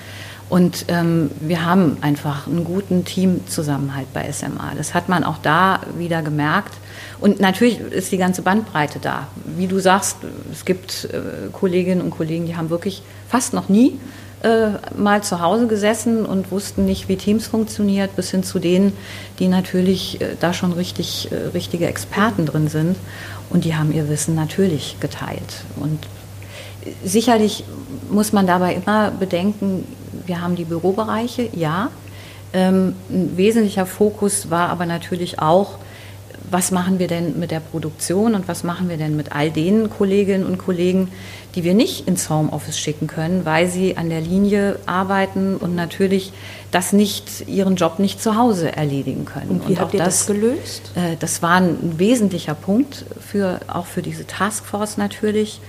Und 0.52 0.84
ähm, 0.88 1.30
wir 1.40 1.64
haben 1.64 1.96
einfach 2.02 2.46
einen 2.46 2.64
guten 2.64 3.06
Teamzusammenhalt 3.06 4.12
bei 4.12 4.30
SMA. 4.30 4.74
Das 4.76 4.92
hat 4.92 5.08
man 5.08 5.24
auch 5.24 5.38
da 5.38 5.80
wieder 5.96 6.20
gemerkt. 6.20 6.74
Und 7.20 7.40
natürlich 7.40 7.80
ist 7.80 8.12
die 8.12 8.18
ganze 8.18 8.42
Bandbreite 8.42 8.98
da. 8.98 9.28
Wie 9.56 9.66
du 9.66 9.78
sagst, 9.78 10.18
es 10.52 10.66
gibt 10.66 11.08
äh, 11.10 11.48
Kolleginnen 11.50 12.02
und 12.02 12.10
Kollegen, 12.10 12.44
die 12.44 12.54
haben 12.54 12.68
wirklich 12.68 13.02
fast 13.30 13.54
noch 13.54 13.70
nie 13.70 13.98
äh, 14.42 14.72
mal 14.94 15.22
zu 15.22 15.40
Hause 15.40 15.68
gesessen 15.68 16.26
und 16.26 16.50
wussten 16.50 16.84
nicht, 16.84 17.08
wie 17.08 17.16
Teams 17.16 17.46
funktioniert, 17.46 18.14
bis 18.14 18.30
hin 18.30 18.44
zu 18.44 18.58
denen, 18.58 18.92
die 19.38 19.48
natürlich 19.48 20.20
äh, 20.20 20.36
da 20.38 20.52
schon 20.52 20.74
richtig, 20.74 21.32
äh, 21.32 21.48
richtige 21.54 21.86
Experten 21.86 22.44
drin 22.44 22.68
sind. 22.68 22.98
Und 23.48 23.64
die 23.64 23.74
haben 23.74 23.90
ihr 23.90 24.06
Wissen 24.10 24.34
natürlich 24.34 24.98
geteilt. 25.00 25.64
Und 25.76 25.98
sicherlich 27.02 27.64
muss 28.10 28.34
man 28.34 28.46
dabei 28.46 28.74
immer 28.74 29.10
bedenken, 29.12 29.86
wir 30.26 30.40
haben 30.40 30.56
die 30.56 30.64
Bürobereiche, 30.64 31.48
ja. 31.54 31.90
Ähm, 32.52 32.94
ein 33.10 33.36
wesentlicher 33.36 33.86
Fokus 33.86 34.50
war 34.50 34.68
aber 34.68 34.84
natürlich 34.84 35.38
auch, 35.38 35.78
was 36.50 36.70
machen 36.70 36.98
wir 36.98 37.08
denn 37.08 37.38
mit 37.38 37.50
der 37.50 37.60
Produktion 37.60 38.34
und 38.34 38.46
was 38.46 38.62
machen 38.62 38.88
wir 38.88 38.98
denn 38.98 39.16
mit 39.16 39.32
all 39.32 39.50
den 39.50 39.88
Kolleginnen 39.88 40.44
und 40.44 40.58
Kollegen, 40.58 41.08
die 41.54 41.64
wir 41.64 41.72
nicht 41.72 42.06
ins 42.06 42.28
Homeoffice 42.28 42.78
schicken 42.78 43.06
können, 43.06 43.44
weil 43.44 43.68
sie 43.68 43.96
an 43.96 44.10
der 44.10 44.20
Linie 44.20 44.78
arbeiten 44.84 45.56
und 45.56 45.74
natürlich 45.74 46.32
das 46.70 46.92
nicht, 46.92 47.48
ihren 47.48 47.76
Job 47.76 47.98
nicht 47.98 48.22
zu 48.22 48.36
Hause 48.36 48.74
erledigen 48.74 49.24
können. 49.24 49.50
Und 49.50 49.68
wie 49.68 49.72
und 49.72 49.80
habt 49.80 49.94
ihr 49.94 50.00
das, 50.00 50.18
das 50.18 50.26
gelöst? 50.26 50.92
Äh, 50.94 51.16
das 51.18 51.42
war 51.42 51.56
ein 51.56 51.98
wesentlicher 51.98 52.54
Punkt 52.54 53.04
für, 53.20 53.60
auch 53.68 53.86
für 53.86 54.02
diese 54.02 54.26
Taskforce 54.26 54.98
natürlich. 54.98 55.60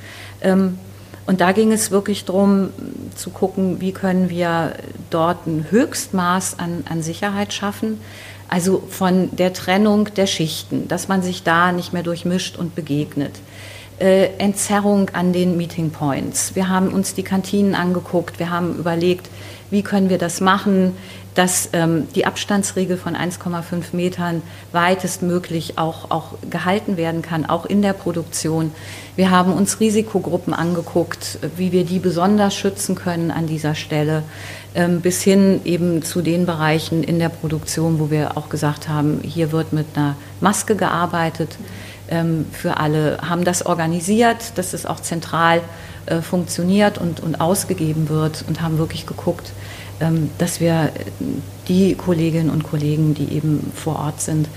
Ähm, 0.41 0.77
und 1.25 1.39
da 1.39 1.53
ging 1.53 1.71
es 1.71 1.91
wirklich 1.91 2.25
darum 2.25 2.69
zu 3.15 3.29
gucken, 3.29 3.79
wie 3.79 3.93
können 3.93 4.29
wir 4.29 4.73
dort 5.09 5.47
ein 5.47 5.67
Höchstmaß 5.69 6.59
an, 6.59 6.83
an 6.89 7.01
Sicherheit 7.01 7.53
schaffen. 7.53 7.99
Also 8.49 8.83
von 8.89 9.33
der 9.35 9.53
Trennung 9.53 10.13
der 10.15 10.27
Schichten, 10.27 10.87
dass 10.87 11.07
man 11.07 11.23
sich 11.23 11.43
da 11.43 11.71
nicht 11.71 11.93
mehr 11.93 12.03
durchmischt 12.03 12.57
und 12.57 12.75
begegnet. 12.75 13.31
Äh, 13.99 14.29
Entzerrung 14.39 15.11
an 15.13 15.33
den 15.33 15.55
Meeting 15.55 15.91
Points. 15.91 16.55
Wir 16.55 16.67
haben 16.67 16.89
uns 16.89 17.13
die 17.13 17.21
Kantinen 17.21 17.75
angeguckt, 17.75 18.39
wir 18.39 18.49
haben 18.49 18.75
überlegt, 18.75 19.29
wie 19.69 19.83
können 19.83 20.09
wir 20.09 20.17
das 20.17 20.41
machen, 20.41 20.97
dass 21.35 21.69
ähm, 21.73 22.07
die 22.15 22.25
Abstandsregel 22.25 22.97
von 22.97 23.15
1,5 23.15 23.95
Metern 23.95 24.41
weitestmöglich 24.71 25.77
auch, 25.77 26.09
auch 26.09 26.33
gehalten 26.49 26.97
werden 26.97 27.21
kann, 27.21 27.45
auch 27.45 27.65
in 27.65 27.83
der 27.83 27.93
Produktion. 27.93 28.71
Wir 29.15 29.29
haben 29.29 29.53
uns 29.53 29.79
Risikogruppen 29.79 30.55
angeguckt, 30.55 31.37
wie 31.55 31.71
wir 31.71 31.85
die 31.85 31.99
besonders 31.99 32.55
schützen 32.55 32.95
können 32.95 33.29
an 33.29 33.45
dieser 33.45 33.75
Stelle, 33.75 34.23
ähm, 34.73 35.01
bis 35.01 35.21
hin 35.21 35.61
eben 35.65 36.01
zu 36.01 36.21
den 36.21 36.47
Bereichen 36.47 37.03
in 37.03 37.19
der 37.19 37.29
Produktion, 37.29 37.99
wo 37.99 38.09
wir 38.09 38.37
auch 38.37 38.49
gesagt 38.49 38.89
haben, 38.89 39.21
hier 39.23 39.51
wird 39.51 39.71
mit 39.71 39.85
einer 39.95 40.15
Maske 40.41 40.75
gearbeitet 40.75 41.57
ähm, 41.59 41.82
für 42.51 42.77
alle, 42.77 43.17
haben 43.21 43.43
das 43.43 43.65
organisiert, 43.65 44.57
dass 44.57 44.73
es 44.73 44.85
auch 44.85 44.99
zentral 44.99 45.61
äh, 46.05 46.21
funktioniert 46.21 46.97
und, 46.97 47.21
und 47.21 47.39
ausgegeben 47.39 48.09
wird 48.09 48.43
und 48.47 48.61
haben 48.61 48.77
wirklich 48.77 49.05
geguckt, 49.05 49.51
ähm, 50.01 50.29
dass 50.37 50.59
wir 50.59 50.91
die 51.67 51.95
Kolleginnen 51.95 52.49
und 52.49 52.63
Kollegen, 52.63 53.13
die 53.13 53.33
eben 53.33 53.71
vor 53.73 53.99
Ort 53.99 54.19
sind, 54.19 54.49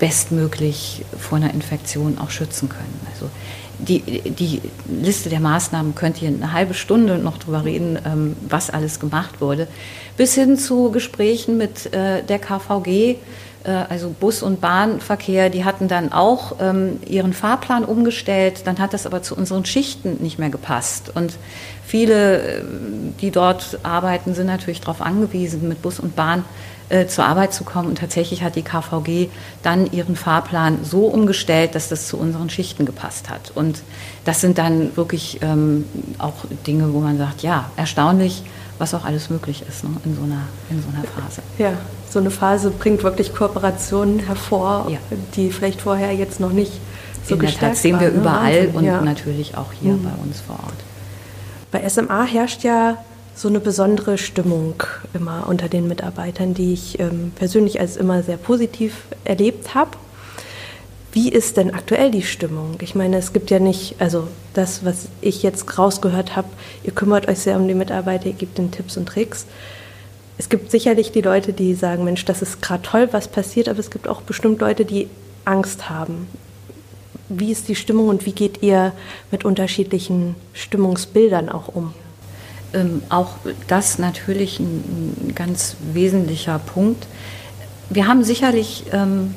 bestmöglich 0.00 1.04
vor 1.16 1.38
einer 1.38 1.54
Infektion 1.54 2.18
auch 2.18 2.30
schützen 2.30 2.68
können. 2.68 3.00
Also 3.12 3.30
die, 3.78 4.00
die 4.00 4.60
Liste 4.88 5.28
der 5.28 5.38
Maßnahmen 5.38 5.94
könnt 5.94 6.20
ihr 6.20 6.28
eine 6.28 6.52
halbe 6.52 6.74
Stunde 6.74 7.18
noch 7.18 7.38
drüber 7.38 7.64
reden, 7.64 7.98
ähm, 8.04 8.36
was 8.48 8.70
alles 8.70 8.98
gemacht 8.98 9.40
wurde, 9.40 9.68
bis 10.16 10.34
hin 10.34 10.58
zu 10.58 10.90
Gesprächen 10.90 11.56
mit 11.58 11.92
äh, 11.94 12.22
der 12.22 12.38
KVG, 12.40 12.88
äh, 12.88 13.16
also 13.68 14.10
Bus- 14.10 14.42
und 14.42 14.60
Bahnverkehr, 14.60 15.50
die 15.50 15.64
hatten 15.64 15.88
dann 15.88 16.12
auch 16.12 16.56
ähm, 16.60 16.98
ihren 17.06 17.32
Fahrplan 17.32 17.84
umgestellt. 17.84 18.62
Dann 18.64 18.78
hat 18.78 18.92
das 18.92 19.06
aber 19.06 19.22
zu 19.22 19.36
unseren 19.36 19.64
Schichten 19.64 20.16
nicht 20.20 20.38
mehr 20.38 20.50
gepasst. 20.50 21.12
Und 21.14 21.34
viele, 21.84 22.58
äh, 22.58 22.62
die 23.20 23.30
dort 23.30 23.78
arbeiten, 23.82 24.34
sind 24.34 24.46
natürlich 24.46 24.80
darauf 24.80 25.00
angewiesen, 25.00 25.68
mit 25.68 25.82
Bus 25.82 26.00
und 26.00 26.16
Bahn 26.16 26.44
äh, 26.88 27.06
zur 27.06 27.24
Arbeit 27.24 27.54
zu 27.54 27.64
kommen. 27.64 27.88
Und 27.88 27.98
tatsächlich 27.98 28.42
hat 28.42 28.56
die 28.56 28.62
KVG 28.62 29.28
dann 29.62 29.90
ihren 29.92 30.16
Fahrplan 30.16 30.80
so 30.82 31.06
umgestellt, 31.06 31.74
dass 31.74 31.88
das 31.88 32.08
zu 32.08 32.18
unseren 32.18 32.50
Schichten 32.50 32.84
gepasst 32.84 33.30
hat. 33.30 33.52
Und 33.54 33.82
das 34.24 34.40
sind 34.40 34.58
dann 34.58 34.96
wirklich 34.96 35.40
ähm, 35.42 35.84
auch 36.18 36.44
Dinge, 36.66 36.92
wo 36.92 37.00
man 37.00 37.16
sagt, 37.16 37.42
ja, 37.42 37.70
erstaunlich, 37.76 38.42
was 38.78 38.94
auch 38.94 39.04
alles 39.04 39.30
möglich 39.30 39.64
ist 39.68 39.84
ne, 39.84 39.90
in, 40.04 40.14
so 40.14 40.22
einer, 40.22 40.42
in 40.70 40.82
so 40.82 40.88
einer 40.88 41.04
Phase. 41.04 41.42
Ja, 41.58 41.72
so 42.10 42.18
eine 42.18 42.30
Phase 42.30 42.70
bringt 42.70 43.02
wirklich 43.02 43.34
Kooperationen 43.34 44.20
hervor, 44.20 44.88
ja. 44.90 44.98
die 45.36 45.50
vielleicht 45.50 45.80
vorher 45.80 46.12
jetzt 46.12 46.40
noch 46.40 46.52
nicht 46.52 46.72
so 47.26 47.34
in 47.34 47.40
gestärkt 47.40 47.76
Tat 47.76 47.82
sehen 47.82 48.00
wir 48.00 48.08
waren, 48.08 48.14
ne? 48.14 48.20
überall 48.20 48.70
und 48.74 48.84
ja. 48.84 49.00
natürlich 49.00 49.56
auch 49.56 49.72
hier 49.72 49.92
mhm. 49.92 50.04
bei 50.04 50.22
uns 50.22 50.40
vor 50.40 50.56
Ort. 50.56 50.74
Bei 51.70 51.88
SMA 51.88 52.24
herrscht 52.24 52.64
ja 52.64 52.98
so 53.34 53.48
eine 53.48 53.60
besondere 53.60 54.18
Stimmung 54.18 54.82
immer 55.14 55.46
unter 55.48 55.68
den 55.68 55.88
Mitarbeitern, 55.88 56.54
die 56.54 56.74
ich 56.74 56.98
ähm, 57.00 57.32
persönlich 57.34 57.80
als 57.80 57.96
immer 57.96 58.22
sehr 58.22 58.36
positiv 58.36 59.04
erlebt 59.24 59.74
habe. 59.74 59.90
Wie 61.12 61.28
ist 61.28 61.58
denn 61.58 61.74
aktuell 61.74 62.10
die 62.10 62.22
Stimmung? 62.22 62.78
Ich 62.80 62.94
meine, 62.94 63.18
es 63.18 63.34
gibt 63.34 63.50
ja 63.50 63.58
nicht, 63.58 63.96
also 63.98 64.28
das, 64.54 64.82
was 64.82 65.08
ich 65.20 65.42
jetzt 65.42 65.78
rausgehört 65.78 66.36
habe, 66.36 66.48
ihr 66.84 66.92
kümmert 66.92 67.28
euch 67.28 67.40
sehr 67.40 67.56
um 67.56 67.68
die 67.68 67.74
Mitarbeiter, 67.74 68.26
ihr 68.26 68.32
gebt 68.32 68.58
ihnen 68.58 68.70
Tipps 68.70 68.96
und 68.96 69.06
Tricks. 69.06 69.46
Es 70.38 70.48
gibt 70.48 70.70
sicherlich 70.70 71.12
die 71.12 71.20
Leute, 71.20 71.52
die 71.52 71.74
sagen, 71.74 72.04
Mensch, 72.04 72.24
das 72.24 72.40
ist 72.40 72.62
gerade 72.62 72.82
toll, 72.82 73.08
was 73.12 73.28
passiert, 73.28 73.68
aber 73.68 73.78
es 73.78 73.90
gibt 73.90 74.08
auch 74.08 74.22
bestimmt 74.22 74.60
Leute, 74.60 74.86
die 74.86 75.08
Angst 75.44 75.90
haben. 75.90 76.28
Wie 77.28 77.52
ist 77.52 77.68
die 77.68 77.76
Stimmung 77.76 78.08
und 78.08 78.24
wie 78.24 78.32
geht 78.32 78.62
ihr 78.62 78.92
mit 79.30 79.44
unterschiedlichen 79.44 80.34
Stimmungsbildern 80.54 81.50
auch 81.50 81.68
um? 81.68 81.92
Ähm, 82.72 83.02
auch 83.10 83.34
das 83.66 83.98
natürlich 83.98 84.60
ein, 84.60 85.26
ein, 85.28 85.34
ganz 85.34 85.76
wesentlicher 85.92 86.58
Punkt. 86.58 87.06
Wir 87.90 88.06
haben 88.06 88.24
sicherlich 88.24 88.84
ähm, 88.92 89.34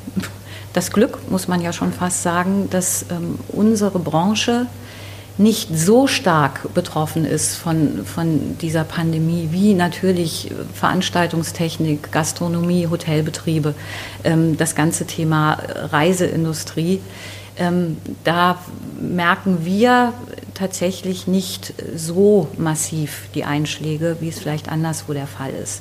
das 0.76 0.90
Glück, 0.90 1.30
muss 1.30 1.48
man 1.48 1.62
ja 1.62 1.72
schon 1.72 1.90
fast 1.90 2.22
sagen, 2.22 2.68
dass 2.68 3.06
ähm, 3.10 3.38
unsere 3.48 3.98
Branche 3.98 4.66
nicht 5.38 5.70
so 5.76 6.06
stark 6.06 6.74
betroffen 6.74 7.24
ist 7.24 7.56
von, 7.56 8.04
von 8.04 8.58
dieser 8.58 8.84
Pandemie 8.84 9.48
wie 9.52 9.72
natürlich 9.72 10.50
Veranstaltungstechnik, 10.74 12.12
Gastronomie, 12.12 12.88
Hotelbetriebe, 12.88 13.74
ähm, 14.22 14.58
das 14.58 14.74
ganze 14.74 15.06
Thema 15.06 15.58
Reiseindustrie. 15.92 17.00
Ähm, 17.58 17.96
da 18.24 18.58
merken 19.00 19.64
wir 19.64 20.12
tatsächlich 20.52 21.26
nicht 21.26 21.72
so 21.94 22.48
massiv 22.58 23.28
die 23.34 23.44
Einschläge, 23.44 24.18
wie 24.20 24.28
es 24.28 24.38
vielleicht 24.38 24.68
anderswo 24.68 25.14
der 25.14 25.26
Fall 25.26 25.52
ist. 25.52 25.80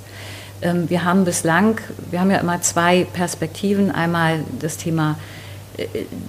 Ähm, 0.61 0.89
wir 0.89 1.03
haben 1.03 1.25
bislang, 1.25 1.79
wir 2.09 2.19
haben 2.19 2.31
ja 2.31 2.37
immer 2.37 2.61
zwei 2.61 3.05
Perspektiven. 3.11 3.91
Einmal 3.91 4.43
das 4.59 4.77
Thema 4.77 5.17
äh, 5.77 5.87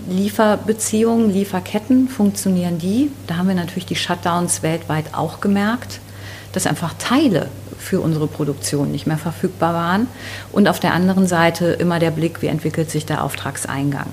Lieferbeziehungen, 0.09 1.31
Lieferketten, 1.31 2.09
funktionieren 2.09 2.79
die? 2.79 3.11
Da 3.27 3.37
haben 3.37 3.49
wir 3.49 3.55
natürlich 3.55 3.87
die 3.87 3.97
Shutdowns 3.97 4.63
weltweit 4.63 5.07
auch 5.13 5.41
gemerkt, 5.41 6.01
dass 6.53 6.67
einfach 6.67 6.95
Teile 6.99 7.49
für 7.79 8.01
unsere 8.01 8.27
Produktion 8.27 8.91
nicht 8.91 9.07
mehr 9.07 9.19
verfügbar 9.19 9.75
waren. 9.75 10.09
Und 10.53 10.69
auf 10.69 10.81
der 10.81 10.93
anderen 10.93 11.27
Seite 11.27 11.67
immer 11.67 11.99
der 11.99 12.11
Blick, 12.11 12.43
wie 12.43 12.47
entwickelt 12.47 12.91
sich 12.91 13.07
der 13.07 13.23
Auftragseingang. 13.23 14.07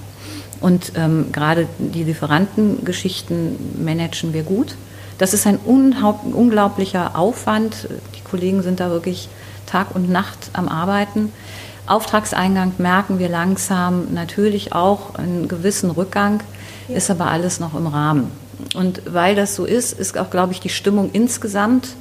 Und 0.62 0.93
ähm, 0.96 1.32
gerade 1.32 1.67
die 1.77 2.03
Lieferantengeschichten 2.03 3.84
managen 3.84 4.34
wir 4.34 4.43
gut. 4.43 4.75
Das 5.17 5.34
ist 5.34 5.46
ein 5.48 5.58
unglaublicher 5.58 7.17
Aufwand. 7.17 7.88
Die 8.15 8.22
Kollegen 8.22 8.62
sind 8.63 8.79
da 8.79 8.89
wirklich 8.89 9.29
Tag 9.74 9.96
und 9.96 10.08
Nacht 10.08 10.51
am 10.53 10.68
Arbeiten. 10.68 11.34
Auftragseingang 11.88 12.74
merken 12.77 13.18
wir 13.18 13.27
langsam 13.27 14.13
natürlich 14.13 14.72
auch 14.72 15.15
einen 15.15 15.48
gewissen 15.48 15.89
Rückgang, 15.89 16.44
ja. 16.88 16.96
ist 16.98 17.10
aber 17.10 17.25
alles 17.25 17.60
noch 17.60 17.74
im 17.74 17.88
Rahmen. 17.88 18.30
Und 18.75 19.01
weil 19.12 19.36
das 19.36 19.56
so 19.56 19.65
ist, 19.65 20.00
ist 20.00 20.15
auch, 20.15 20.30
glaube 20.30 20.53
ich, 20.53 20.60
die 20.60 20.70
Stimmung 20.70 21.10
insgesamt 21.12 21.96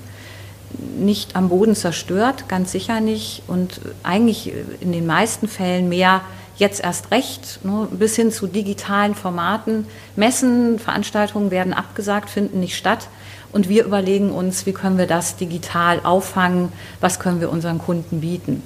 nicht 0.98 1.34
am 1.34 1.48
Boden 1.48 1.74
zerstört, 1.74 2.46
ganz 2.46 2.72
sicher 2.72 3.00
nicht. 3.00 3.42
Und 3.46 3.80
eigentlich 4.02 4.52
in 4.80 4.92
den 4.92 5.06
meisten 5.06 5.48
Fällen 5.48 5.88
mehr 5.88 6.20
jetzt 6.58 6.84
erst 6.84 7.10
recht, 7.10 7.64
ne, 7.64 7.88
bis 7.90 8.16
hin 8.16 8.30
zu 8.30 8.48
digitalen 8.48 9.14
Formaten. 9.14 9.86
Messen, 10.14 10.78
Veranstaltungen 10.78 11.50
werden 11.50 11.72
abgesagt, 11.72 12.28
finden 12.28 12.60
nicht 12.60 12.76
statt. 12.76 13.08
Und 13.52 13.68
wir 13.68 13.84
überlegen 13.84 14.30
uns, 14.30 14.66
wie 14.66 14.72
können 14.72 14.98
wir 14.98 15.06
das 15.06 15.36
digital 15.36 16.00
auffangen, 16.02 16.72
was 17.00 17.20
können 17.20 17.40
wir 17.40 17.50
unseren 17.50 17.78
Kunden 17.78 18.20
bieten. 18.20 18.62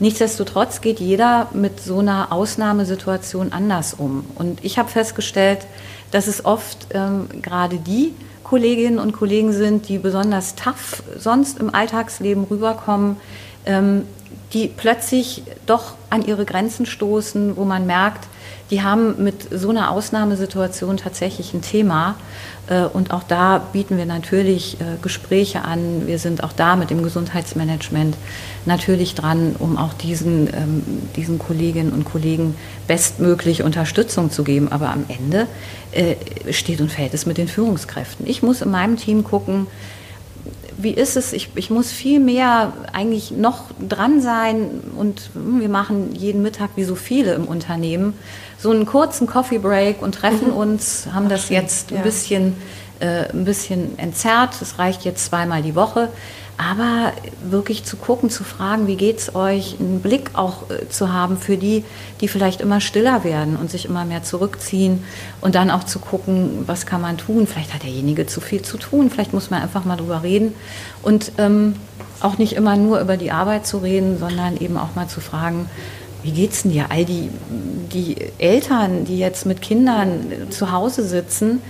Nichtsdestotrotz 0.00 0.80
geht 0.80 1.00
jeder 1.00 1.48
mit 1.52 1.80
so 1.80 1.98
einer 1.98 2.32
Ausnahmesituation 2.32 3.52
anders 3.52 3.94
um. 3.94 4.24
Und 4.36 4.64
ich 4.64 4.78
habe 4.78 4.88
festgestellt, 4.88 5.66
dass 6.10 6.26
es 6.26 6.44
oft 6.44 6.86
ähm, 6.94 7.28
gerade 7.42 7.78
die 7.78 8.14
Kolleginnen 8.44 8.98
und 8.98 9.12
Kollegen 9.12 9.52
sind, 9.52 9.88
die 9.88 9.98
besonders 9.98 10.54
tough 10.54 11.02
sonst 11.18 11.58
im 11.58 11.74
Alltagsleben 11.74 12.44
rüberkommen, 12.44 13.16
ähm, 13.66 14.06
die 14.52 14.68
plötzlich 14.68 15.42
doch 15.66 15.94
an 16.08 16.24
ihre 16.24 16.44
Grenzen 16.44 16.86
stoßen, 16.86 17.56
wo 17.56 17.64
man 17.64 17.86
merkt, 17.86 18.26
die 18.70 18.82
haben 18.82 19.22
mit 19.22 19.48
so 19.50 19.70
einer 19.70 19.90
Ausnahmesituation 19.90 20.96
tatsächlich 20.98 21.54
ein 21.54 21.62
Thema. 21.62 22.16
Äh, 22.68 22.82
und 22.82 23.12
auch 23.12 23.22
da 23.22 23.58
bieten 23.58 23.96
wir 23.96 24.06
natürlich 24.06 24.80
äh, 24.80 24.96
Gespräche 25.00 25.62
an. 25.62 26.06
Wir 26.06 26.18
sind 26.18 26.44
auch 26.44 26.52
da 26.52 26.76
mit 26.76 26.90
dem 26.90 27.02
Gesundheitsmanagement 27.02 28.16
natürlich 28.66 29.14
dran, 29.14 29.56
um 29.58 29.78
auch 29.78 29.94
diesen, 29.94 30.48
ähm, 30.48 30.82
diesen 31.16 31.38
Kolleginnen 31.38 31.92
und 31.92 32.04
Kollegen 32.04 32.56
bestmöglich 32.86 33.62
Unterstützung 33.62 34.30
zu 34.30 34.44
geben. 34.44 34.70
Aber 34.70 34.90
am 34.90 35.04
Ende 35.08 35.46
äh, 35.92 36.16
steht 36.52 36.80
und 36.80 36.92
fällt 36.92 37.14
es 37.14 37.24
mit 37.24 37.38
den 37.38 37.48
Führungskräften. 37.48 38.26
Ich 38.26 38.42
muss 38.42 38.60
in 38.60 38.70
meinem 38.70 38.96
Team 38.96 39.24
gucken, 39.24 39.66
wie 40.78 40.92
ist 40.92 41.16
es? 41.16 41.32
Ich, 41.32 41.50
ich 41.56 41.70
muss 41.70 41.90
viel 41.90 42.20
mehr 42.20 42.72
eigentlich 42.92 43.32
noch 43.32 43.64
dran 43.86 44.22
sein 44.22 44.80
und 44.96 45.30
hm, 45.34 45.60
wir 45.60 45.68
machen 45.68 46.14
jeden 46.14 46.40
Mittag 46.40 46.70
wie 46.76 46.84
so 46.84 46.94
viele 46.94 47.34
im 47.34 47.44
Unternehmen 47.44 48.14
so 48.58 48.70
einen 48.70 48.86
kurzen 48.86 49.26
Coffee 49.26 49.58
Break 49.58 50.02
und 50.02 50.14
treffen 50.14 50.48
mhm. 50.48 50.56
uns, 50.56 51.08
haben 51.12 51.28
das 51.28 51.48
jetzt 51.48 51.92
ein 51.92 52.02
bisschen, 52.02 52.56
äh, 52.98 53.28
ein 53.30 53.44
bisschen 53.44 53.98
entzerrt. 53.98 54.60
Es 54.60 54.78
reicht 54.78 55.04
jetzt 55.04 55.26
zweimal 55.26 55.62
die 55.62 55.74
Woche. 55.74 56.08
Aber 56.58 57.12
wirklich 57.40 57.84
zu 57.84 57.96
gucken, 57.96 58.30
zu 58.30 58.42
fragen, 58.42 58.88
wie 58.88 58.96
geht 58.96 59.18
es 59.18 59.34
euch, 59.36 59.76
einen 59.78 60.00
Blick 60.00 60.30
auch 60.34 60.68
äh, 60.70 60.88
zu 60.88 61.12
haben 61.12 61.38
für 61.38 61.56
die, 61.56 61.84
die 62.20 62.26
vielleicht 62.26 62.60
immer 62.60 62.80
stiller 62.80 63.22
werden 63.22 63.54
und 63.54 63.70
sich 63.70 63.84
immer 63.84 64.04
mehr 64.04 64.24
zurückziehen 64.24 65.04
und 65.40 65.54
dann 65.54 65.70
auch 65.70 65.84
zu 65.84 66.00
gucken, 66.00 66.64
was 66.66 66.84
kann 66.84 67.00
man 67.00 67.16
tun. 67.16 67.46
Vielleicht 67.46 67.72
hat 67.74 67.84
derjenige 67.84 68.26
zu 68.26 68.40
viel 68.40 68.62
zu 68.62 68.76
tun, 68.76 69.08
vielleicht 69.08 69.32
muss 69.32 69.50
man 69.50 69.62
einfach 69.62 69.84
mal 69.84 69.96
drüber 69.96 70.24
reden 70.24 70.52
und 71.02 71.30
ähm, 71.38 71.76
auch 72.20 72.38
nicht 72.38 72.54
immer 72.54 72.76
nur 72.76 73.00
über 73.00 73.16
die 73.16 73.30
Arbeit 73.30 73.64
zu 73.64 73.78
reden, 73.78 74.18
sondern 74.18 74.56
eben 74.56 74.78
auch 74.78 74.96
mal 74.96 75.06
zu 75.06 75.20
fragen, 75.20 75.70
wie 76.24 76.32
geht's 76.32 76.62
denn 76.62 76.72
dir? 76.72 76.86
All 76.90 77.04
die, 77.04 77.30
die 77.92 78.16
Eltern, 78.38 79.04
die 79.04 79.18
jetzt 79.18 79.46
mit 79.46 79.62
Kindern 79.62 80.32
zu 80.50 80.72
Hause 80.72 81.06
sitzen, 81.06 81.62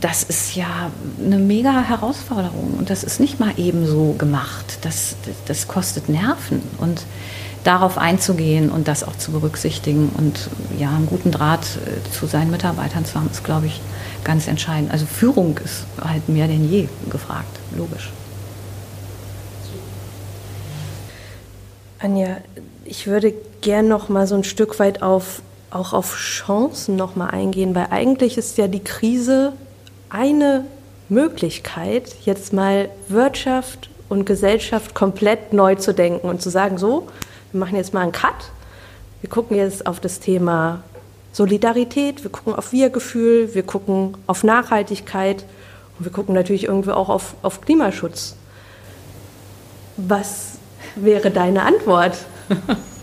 das 0.00 0.22
ist 0.22 0.54
ja 0.56 0.90
eine 1.22 1.36
mega 1.36 1.82
Herausforderung 1.82 2.76
und 2.78 2.88
das 2.88 3.04
ist 3.04 3.20
nicht 3.20 3.40
mal 3.40 3.52
eben 3.58 3.86
so 3.86 4.14
gemacht. 4.16 4.78
Das, 4.80 5.16
das 5.46 5.68
kostet 5.68 6.08
Nerven 6.08 6.62
und 6.78 7.02
darauf 7.62 7.98
einzugehen 7.98 8.70
und 8.70 8.88
das 8.88 9.04
auch 9.04 9.16
zu 9.16 9.32
berücksichtigen 9.32 10.10
und 10.16 10.48
ja, 10.78 10.90
einen 10.90 11.06
guten 11.06 11.30
Draht 11.30 11.60
äh, 11.76 12.10
zu 12.10 12.26
seinen 12.26 12.50
Mitarbeitern 12.50 13.04
zu 13.04 13.14
haben, 13.16 13.28
ist, 13.30 13.44
glaube 13.44 13.66
ich, 13.66 13.80
ganz 14.22 14.48
entscheidend. 14.48 14.90
Also 14.90 15.04
Führung 15.04 15.58
ist 15.62 15.84
halt 16.02 16.28
mehr 16.28 16.46
denn 16.46 16.70
je 16.70 16.88
gefragt, 17.10 17.58
logisch. 17.76 18.10
Anja, 21.98 22.38
ich 22.84 23.06
würde 23.06 23.34
gern 23.60 23.88
noch 23.88 24.08
mal 24.08 24.26
so 24.26 24.34
ein 24.34 24.44
Stück 24.44 24.78
weit 24.78 25.02
auf 25.02 25.42
auch 25.74 25.92
auf 25.92 26.16
Chancen 26.16 26.96
noch 26.96 27.16
mal 27.16 27.28
eingehen, 27.28 27.74
weil 27.74 27.88
eigentlich 27.90 28.38
ist 28.38 28.58
ja 28.58 28.68
die 28.68 28.82
Krise 28.82 29.52
eine 30.08 30.64
Möglichkeit, 31.08 32.14
jetzt 32.24 32.52
mal 32.52 32.88
Wirtschaft 33.08 33.90
und 34.08 34.24
Gesellschaft 34.24 34.94
komplett 34.94 35.52
neu 35.52 35.74
zu 35.74 35.92
denken 35.92 36.28
und 36.28 36.40
zu 36.40 36.50
sagen, 36.50 36.78
so, 36.78 37.08
wir 37.52 37.60
machen 37.60 37.76
jetzt 37.76 37.92
mal 37.92 38.02
einen 38.02 38.12
Cut. 38.12 38.50
Wir 39.20 39.30
gucken 39.30 39.56
jetzt 39.56 39.86
auf 39.86 40.00
das 40.00 40.20
Thema 40.20 40.82
Solidarität, 41.32 42.22
wir 42.22 42.30
gucken 42.30 42.54
auf 42.54 42.72
Wir-Gefühl, 42.72 43.54
wir 43.54 43.64
gucken 43.64 44.16
auf 44.26 44.44
Nachhaltigkeit 44.44 45.44
und 45.98 46.04
wir 46.04 46.12
gucken 46.12 46.34
natürlich 46.34 46.64
irgendwie 46.64 46.92
auch 46.92 47.08
auf, 47.08 47.34
auf 47.42 47.60
Klimaschutz. 47.60 48.36
Was 49.96 50.58
wäre 50.94 51.30
deine 51.30 51.62
Antwort? 51.62 52.16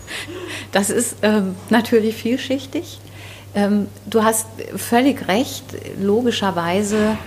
Das 0.72 0.88
ist 0.88 1.16
ähm, 1.22 1.54
natürlich 1.70 2.16
vielschichtig. 2.16 2.98
Ähm, 3.54 3.88
du 4.06 4.24
hast 4.24 4.46
völlig 4.76 5.28
recht. 5.28 5.64
Logischerweise 6.00 7.18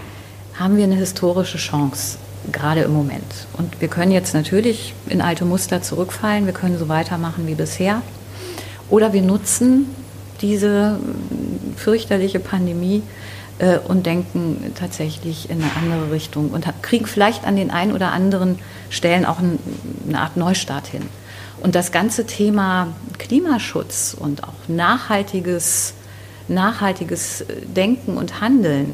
haben 0.55 0.77
wir 0.77 0.85
eine 0.85 0.95
historische 0.95 1.57
Chance, 1.57 2.17
gerade 2.51 2.81
im 2.81 2.93
Moment. 2.93 3.47
Und 3.57 3.79
wir 3.79 3.87
können 3.87 4.11
jetzt 4.11 4.33
natürlich 4.33 4.93
in 5.07 5.21
alte 5.21 5.45
Muster 5.45 5.81
zurückfallen. 5.81 6.47
Wir 6.47 6.53
können 6.53 6.79
so 6.79 6.89
weitermachen 6.89 7.45
wie 7.45 7.55
bisher. 7.55 8.01
Oder 8.89 9.13
wir 9.13 9.21
nutzen 9.21 9.87
diese 10.41 10.99
fürchterliche 11.75 12.39
Pandemie 12.39 13.03
äh, 13.59 13.77
und 13.77 14.05
denken 14.05 14.73
tatsächlich 14.77 15.49
in 15.49 15.61
eine 15.61 15.71
andere 15.75 16.11
Richtung 16.11 16.49
und 16.49 16.65
kriegen 16.81 17.05
vielleicht 17.05 17.45
an 17.45 17.55
den 17.55 17.69
ein 17.69 17.93
oder 17.93 18.11
anderen 18.11 18.59
Stellen 18.89 19.25
auch 19.25 19.39
ein, 19.39 19.59
eine 20.07 20.19
Art 20.19 20.35
Neustart 20.35 20.87
hin. 20.87 21.03
Und 21.61 21.75
das 21.75 21.91
ganze 21.91 22.25
Thema 22.25 22.87
Klimaschutz 23.17 24.15
und 24.17 24.43
auch 24.43 24.67
nachhaltiges, 24.67 25.93
nachhaltiges 26.47 27.45
Denken 27.75 28.17
und 28.17 28.41
Handeln 28.41 28.93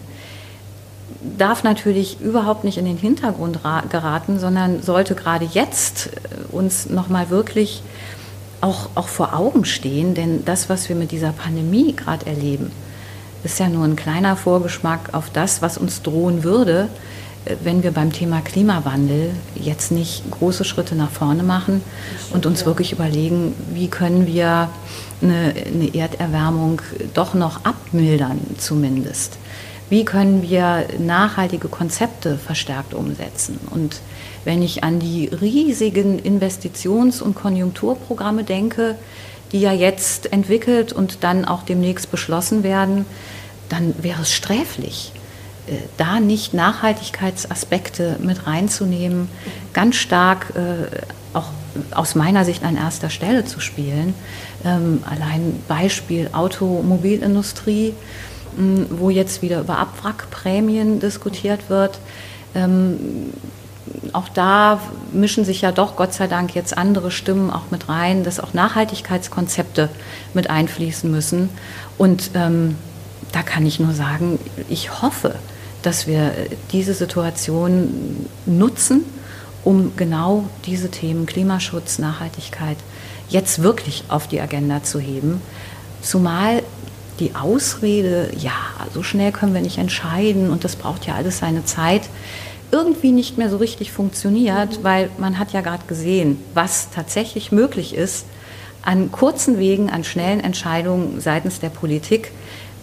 darf 1.37 1.63
natürlich 1.63 2.19
überhaupt 2.21 2.63
nicht 2.63 2.77
in 2.77 2.85
den 2.85 2.97
Hintergrund 2.97 3.59
geraten, 3.89 4.39
sondern 4.39 4.81
sollte 4.81 5.15
gerade 5.15 5.45
jetzt 5.45 6.07
äh, 6.07 6.53
uns 6.55 6.89
nochmal 6.89 7.29
wirklich 7.29 7.83
auch, 8.61 8.89
auch 8.95 9.07
vor 9.07 9.35
Augen 9.35 9.65
stehen. 9.65 10.13
Denn 10.13 10.45
das, 10.45 10.69
was 10.69 10.89
wir 10.89 10.95
mit 10.95 11.11
dieser 11.11 11.31
Pandemie 11.31 11.93
gerade 11.93 12.25
erleben, 12.25 12.71
ist 13.43 13.59
ja 13.59 13.67
nur 13.67 13.85
ein 13.85 13.95
kleiner 13.95 14.35
Vorgeschmack 14.35 15.13
auf 15.13 15.29
das, 15.31 15.61
was 15.61 15.77
uns 15.77 16.01
drohen 16.01 16.43
würde, 16.43 16.89
wenn 17.63 17.81
wir 17.83 17.91
beim 17.91 18.11
Thema 18.13 18.41
Klimawandel 18.41 19.31
jetzt 19.55 19.91
nicht 19.91 20.29
große 20.29 20.63
Schritte 20.63 20.95
nach 20.95 21.09
vorne 21.09 21.43
machen 21.43 21.81
und 22.31 22.45
uns 22.45 22.65
wirklich 22.65 22.91
überlegen, 22.91 23.55
wie 23.73 23.87
können 23.87 24.27
wir 24.27 24.69
eine, 25.21 25.53
eine 25.65 25.95
Erderwärmung 25.95 26.81
doch 27.13 27.33
noch 27.33 27.65
abmildern 27.65 28.39
zumindest. 28.57 29.37
Wie 29.89 30.05
können 30.05 30.41
wir 30.43 30.85
nachhaltige 30.99 31.67
Konzepte 31.67 32.37
verstärkt 32.37 32.93
umsetzen? 32.93 33.59
Und 33.71 33.99
wenn 34.45 34.61
ich 34.61 34.83
an 34.83 34.99
die 34.99 35.27
riesigen 35.27 36.19
Investitions- 36.19 37.21
und 37.21 37.35
Konjunkturprogramme 37.35 38.43
denke, 38.43 38.95
die 39.51 39.59
ja 39.59 39.73
jetzt 39.73 40.31
entwickelt 40.31 40.93
und 40.93 41.23
dann 41.23 41.43
auch 41.43 41.63
demnächst 41.63 42.09
beschlossen 42.09 42.63
werden, 42.63 43.05
dann 43.67 43.93
wäre 44.01 44.21
es 44.21 44.31
sträflich, 44.31 45.11
da 45.97 46.19
nicht 46.19 46.53
Nachhaltigkeitsaspekte 46.53 48.17
mit 48.19 48.47
reinzunehmen, 48.47 49.29
ganz 49.73 49.95
stark 49.95 50.53
äh, 50.55 50.87
auch 51.33 51.49
aus 51.91 52.15
meiner 52.15 52.45
Sicht 52.45 52.63
an 52.63 52.75
erster 52.75 53.09
Stelle 53.09 53.45
zu 53.45 53.59
spielen. 53.59 54.13
Ähm, 54.65 55.03
allein 55.09 55.61
Beispiel 55.67 56.29
Automobilindustrie, 56.33 57.93
wo 58.89 59.09
jetzt 59.09 59.41
wieder 59.41 59.61
über 59.61 59.77
Abwrackprämien 59.77 60.99
diskutiert 60.99 61.69
wird. 61.69 61.99
Ähm, 62.53 63.31
auch 64.13 64.29
da 64.29 64.79
mischen 65.13 65.45
sich 65.45 65.61
ja 65.61 65.71
doch 65.71 65.95
Gott 65.95 66.13
sei 66.13 66.27
Dank 66.27 66.53
jetzt 66.53 66.77
andere 66.77 67.11
Stimmen 67.11 67.49
auch 67.49 67.71
mit 67.71 67.87
rein, 67.87 68.23
dass 68.23 68.39
auch 68.39 68.53
Nachhaltigkeitskonzepte 68.53 69.89
mit 70.33 70.49
einfließen 70.49 71.09
müssen. 71.09 71.49
Und 71.97 72.31
ähm, 72.33 72.75
da 73.31 73.43
kann 73.43 73.65
ich 73.65 73.79
nur 73.79 73.93
sagen, 73.93 74.39
ich 74.69 75.01
hoffe, 75.01 75.35
dass 75.81 76.07
wir 76.07 76.33
diese 76.71 76.93
Situation 76.93 78.27
nutzen, 78.45 79.03
um 79.63 79.93
genau 79.95 80.45
diese 80.65 80.89
Themen 80.89 81.25
Klimaschutz, 81.25 81.99
Nachhaltigkeit 81.99 82.77
jetzt 83.29 83.63
wirklich 83.63 84.03
auf 84.09 84.27
die 84.27 84.41
Agenda 84.41 84.83
zu 84.83 84.99
heben. 84.99 85.41
Zumal 86.01 86.63
die 87.19 87.35
Ausrede, 87.35 88.31
ja, 88.37 88.51
so 88.93 89.03
schnell 89.03 89.31
können 89.31 89.53
wir 89.53 89.61
nicht 89.61 89.77
entscheiden 89.77 90.49
und 90.49 90.63
das 90.63 90.75
braucht 90.75 91.05
ja 91.05 91.15
alles 91.15 91.37
seine 91.39 91.63
Zeit, 91.65 92.03
irgendwie 92.71 93.11
nicht 93.11 93.37
mehr 93.37 93.49
so 93.49 93.57
richtig 93.57 93.91
funktioniert, 93.91 94.83
weil 94.83 95.09
man 95.17 95.37
hat 95.37 95.51
ja 95.51 95.61
gerade 95.61 95.83
gesehen, 95.87 96.39
was 96.53 96.89
tatsächlich 96.89 97.51
möglich 97.51 97.93
ist 97.93 98.25
an 98.81 99.11
kurzen 99.11 99.59
Wegen, 99.59 99.89
an 99.89 100.03
schnellen 100.03 100.39
Entscheidungen 100.39 101.21
seitens 101.21 101.59
der 101.59 101.69
Politik 101.69 102.31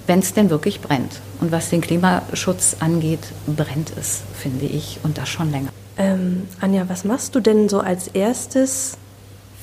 wenn 0.09 0.21
es 0.21 0.33
denn 0.33 0.51
wirklich 0.51 0.81
brennt. 0.81 1.21
Und 1.41 1.53
was 1.53 1.69
den 1.69 1.83
Klimaschutz 1.83 2.77
angeht, 2.81 3.21
brennt 3.47 3.93
es, 3.97 4.23
finde 4.35 4.65
ich, 4.65 4.99
und 5.03 5.19
das 5.19 5.29
schon 5.29 5.51
länger. 5.51 5.69
Ähm, 5.99 6.49
Anja, 6.61 6.89
was 6.89 7.05
machst 7.05 7.35
du 7.35 7.41
denn 7.41 7.69
so 7.69 7.81
als 7.81 8.09
erstes, 8.09 8.97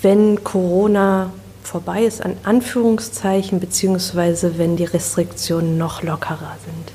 wenn 0.01 0.43
Corona 0.43 1.31
vorbei 1.63 2.03
ist, 2.03 2.23
an 2.23 2.37
Anführungszeichen, 2.43 3.59
beziehungsweise 3.59 4.57
wenn 4.59 4.77
die 4.77 4.83
Restriktionen 4.83 5.77
noch 5.79 6.03
lockerer 6.03 6.55
sind? 6.63 6.91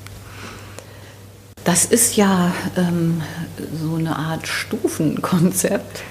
Das 1.65 1.85
ist 1.85 2.17
ja 2.17 2.53
ähm, 2.77 3.21
so 3.83 3.97
eine 3.97 4.17
Art 4.17 4.47
Stufenkonzept. 4.47 6.03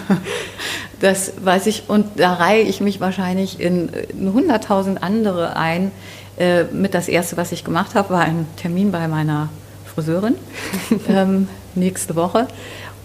das 1.00 1.32
weiß 1.44 1.66
ich, 1.66 1.84
und 1.88 2.18
da 2.18 2.34
reihe 2.34 2.62
ich 2.62 2.80
mich 2.80 3.00
wahrscheinlich 3.00 3.60
in 3.60 3.90
100.000 3.90 4.96
andere 4.96 5.56
ein, 5.56 5.92
äh, 6.38 6.64
mit 6.64 6.94
das 6.94 7.08
erste, 7.08 7.36
was 7.36 7.52
ich 7.52 7.64
gemacht 7.64 7.94
habe, 7.94 8.10
war 8.10 8.22
ein 8.22 8.46
Termin 8.56 8.90
bei 8.90 9.06
meiner 9.08 9.48
Friseurin 9.94 10.34
ähm, 11.08 11.48
nächste 11.74 12.16
Woche. 12.16 12.48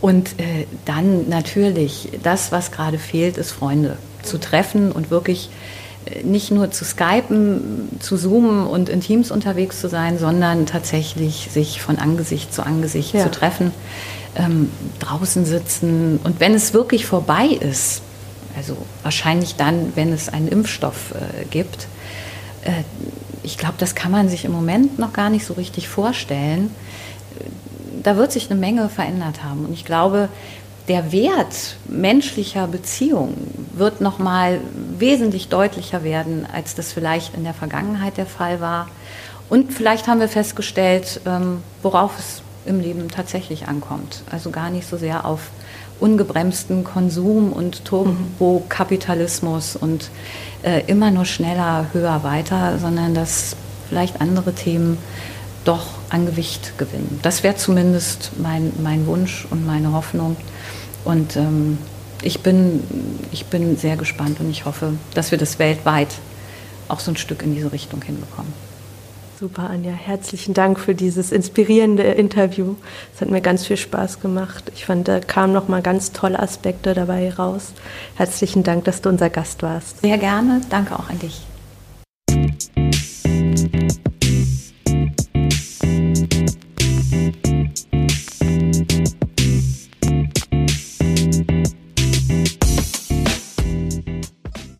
Und 0.02 0.40
äh, 0.40 0.66
dann 0.86 1.28
natürlich, 1.30 2.10
das, 2.24 2.52
was 2.52 2.72
gerade 2.72 2.98
fehlt, 2.98 3.38
ist 3.38 3.52
Freunde 3.52 3.98
zu 4.24 4.40
treffen 4.40 4.92
und 4.92 5.12
wirklich 5.12 5.50
äh, 6.06 6.24
nicht 6.24 6.52
nur 6.52 6.72
zu 6.72 6.86
skypen, 6.86 7.90
zu 8.00 8.18
zoomen 8.18 8.66
und 8.66 8.90
in 8.90 9.02
Teams 9.02 9.30
unterwegs 9.30 9.82
zu 9.82 9.90
sein, 9.90 10.18
sondern 10.18 10.66
tatsächlich 10.66 11.50
sich 11.52 11.82
von 11.82 11.98
Angesicht 11.98 12.54
zu 12.54 12.66
Angesicht 12.66 13.14
ja. 13.14 13.24
zu 13.24 13.32
treffen, 13.32 13.72
ähm, 14.36 14.72
draußen 15.00 15.46
sitzen. 15.46 16.20
Und 16.24 16.40
wenn 16.40 16.54
es 16.54 16.74
wirklich 16.74 17.06
vorbei 17.06 17.48
ist, 17.48 18.02
also 18.58 18.78
wahrscheinlich 19.04 19.56
dann, 19.56 19.94
wenn 19.96 20.14
es 20.14 20.30
einen 20.30 20.48
Impfstoff 20.48 21.14
äh, 21.14 21.46
gibt, 21.46 21.88
ich 23.44 23.58
glaube, 23.58 23.76
das 23.78 23.96
kann 23.96 24.12
man 24.12 24.30
sich 24.30 24.46
im 24.46 24.52
Moment 24.52 25.00
noch 25.00 25.14
gar 25.14 25.30
nicht 25.30 25.46
so 25.46 25.54
richtig 25.54 25.88
vorstellen 25.88 26.72
da 28.04 28.18
wird 28.18 28.32
sich 28.32 28.50
eine 28.50 28.60
Menge 28.60 28.90
verändert 28.90 29.44
haben. 29.44 29.66
Und 29.66 29.74
ich 29.74 29.86
glaube, 29.86 30.30
der 30.88 31.12
Wert 31.12 31.78
menschlicher 31.88 32.68
Beziehungen 32.68 33.68
wird 33.74 34.02
noch 34.02 34.20
mal 34.20 34.60
wesentlich 34.98 35.50
deutlicher 35.50 36.04
werden, 36.04 36.48
als 36.52 36.76
das 36.76 36.92
vielleicht 36.92 37.36
in 37.36 37.44
der 37.44 37.54
Vergangenheit 37.54 38.18
der 38.18 38.26
Fall 38.26 38.60
war. 38.60 38.88
Und 39.50 39.74
vielleicht 39.74 40.08
haben 40.08 40.20
wir 40.20 40.30
festgestellt, 40.30 41.22
ähm, 41.26 41.62
worauf 41.82 42.18
es 42.18 42.42
im 42.66 42.80
Leben 42.80 43.08
tatsächlich 43.10 43.68
ankommt. 43.68 44.24
Also 44.32 44.52
gar 44.52 44.70
nicht 44.70 44.88
so 44.88 44.98
sehr 44.98 45.26
auf 45.26 45.50
ungebremsten 46.00 46.84
Konsum 46.84 47.52
und 47.52 47.84
Turbokapitalismus 47.86 49.76
und 49.76 50.10
äh, 50.64 50.84
immer 50.88 51.12
nur 51.12 51.26
schneller, 51.26 51.88
höher, 51.94 52.24
weiter, 52.24 52.78
sondern 52.80 53.14
dass 53.14 53.56
vielleicht 53.88 54.22
andere 54.22 54.54
Themen 54.54 54.98
doch 55.66 55.86
an 56.10 56.26
Gewicht 56.26 56.78
gewinnen. 56.78 57.20
Das 57.22 57.44
wäre 57.44 57.56
zumindest 57.56 58.32
mein, 58.38 58.72
mein 58.82 59.06
Wunsch 59.06 59.46
und 59.50 59.66
meine 59.66 59.92
Hoffnung. 59.94 60.36
Und 61.06 61.36
ähm, 61.36 61.78
ich, 62.22 62.42
bin, 62.42 62.84
ich 63.32 63.46
bin 63.46 63.78
sehr 63.78 63.98
gespannt 63.98 64.40
und 64.40 64.50
ich 64.50 64.66
hoffe, 64.66 64.94
dass 65.14 65.32
wir 65.32 65.38
das 65.38 65.60
weltweit 65.60 66.10
auch 66.88 67.00
so 67.00 67.12
ein 67.12 67.18
Stück 67.18 67.44
in 67.44 67.54
diese 67.54 67.72
Richtung 67.72 68.02
hinbekommen. 68.02 68.52
Super, 69.40 69.70
Anja. 69.70 69.94
Herzlichen 69.94 70.54
Dank 70.54 70.78
für 70.78 70.94
dieses 70.94 71.32
inspirierende 71.32 72.04
Interview. 72.04 72.76
Es 73.16 73.22
hat 73.22 73.30
mir 73.30 73.40
ganz 73.40 73.66
viel 73.66 73.78
Spaß 73.78 74.20
gemacht. 74.20 74.70
Ich 74.76 74.84
fand, 74.84 75.08
da 75.08 75.22
kamen 75.22 75.54
noch 75.54 75.70
mal 75.70 75.82
ganz 75.82 76.12
tolle 76.12 76.38
Aspekte 76.38 76.94
dabei 76.94 77.34
raus. 77.34 77.72
Herzlichen 78.16 78.64
Dank, 78.64 78.84
dass 78.84 79.02
du 79.02 79.08
unser 79.08 79.30
Gast 79.30 79.64
warst. 79.64 80.02
Sehr 80.02 80.18
gerne. 80.18 80.60
Danke 80.70 80.94
auch 80.94 81.10
an 81.10 81.20
dich. 81.20 81.49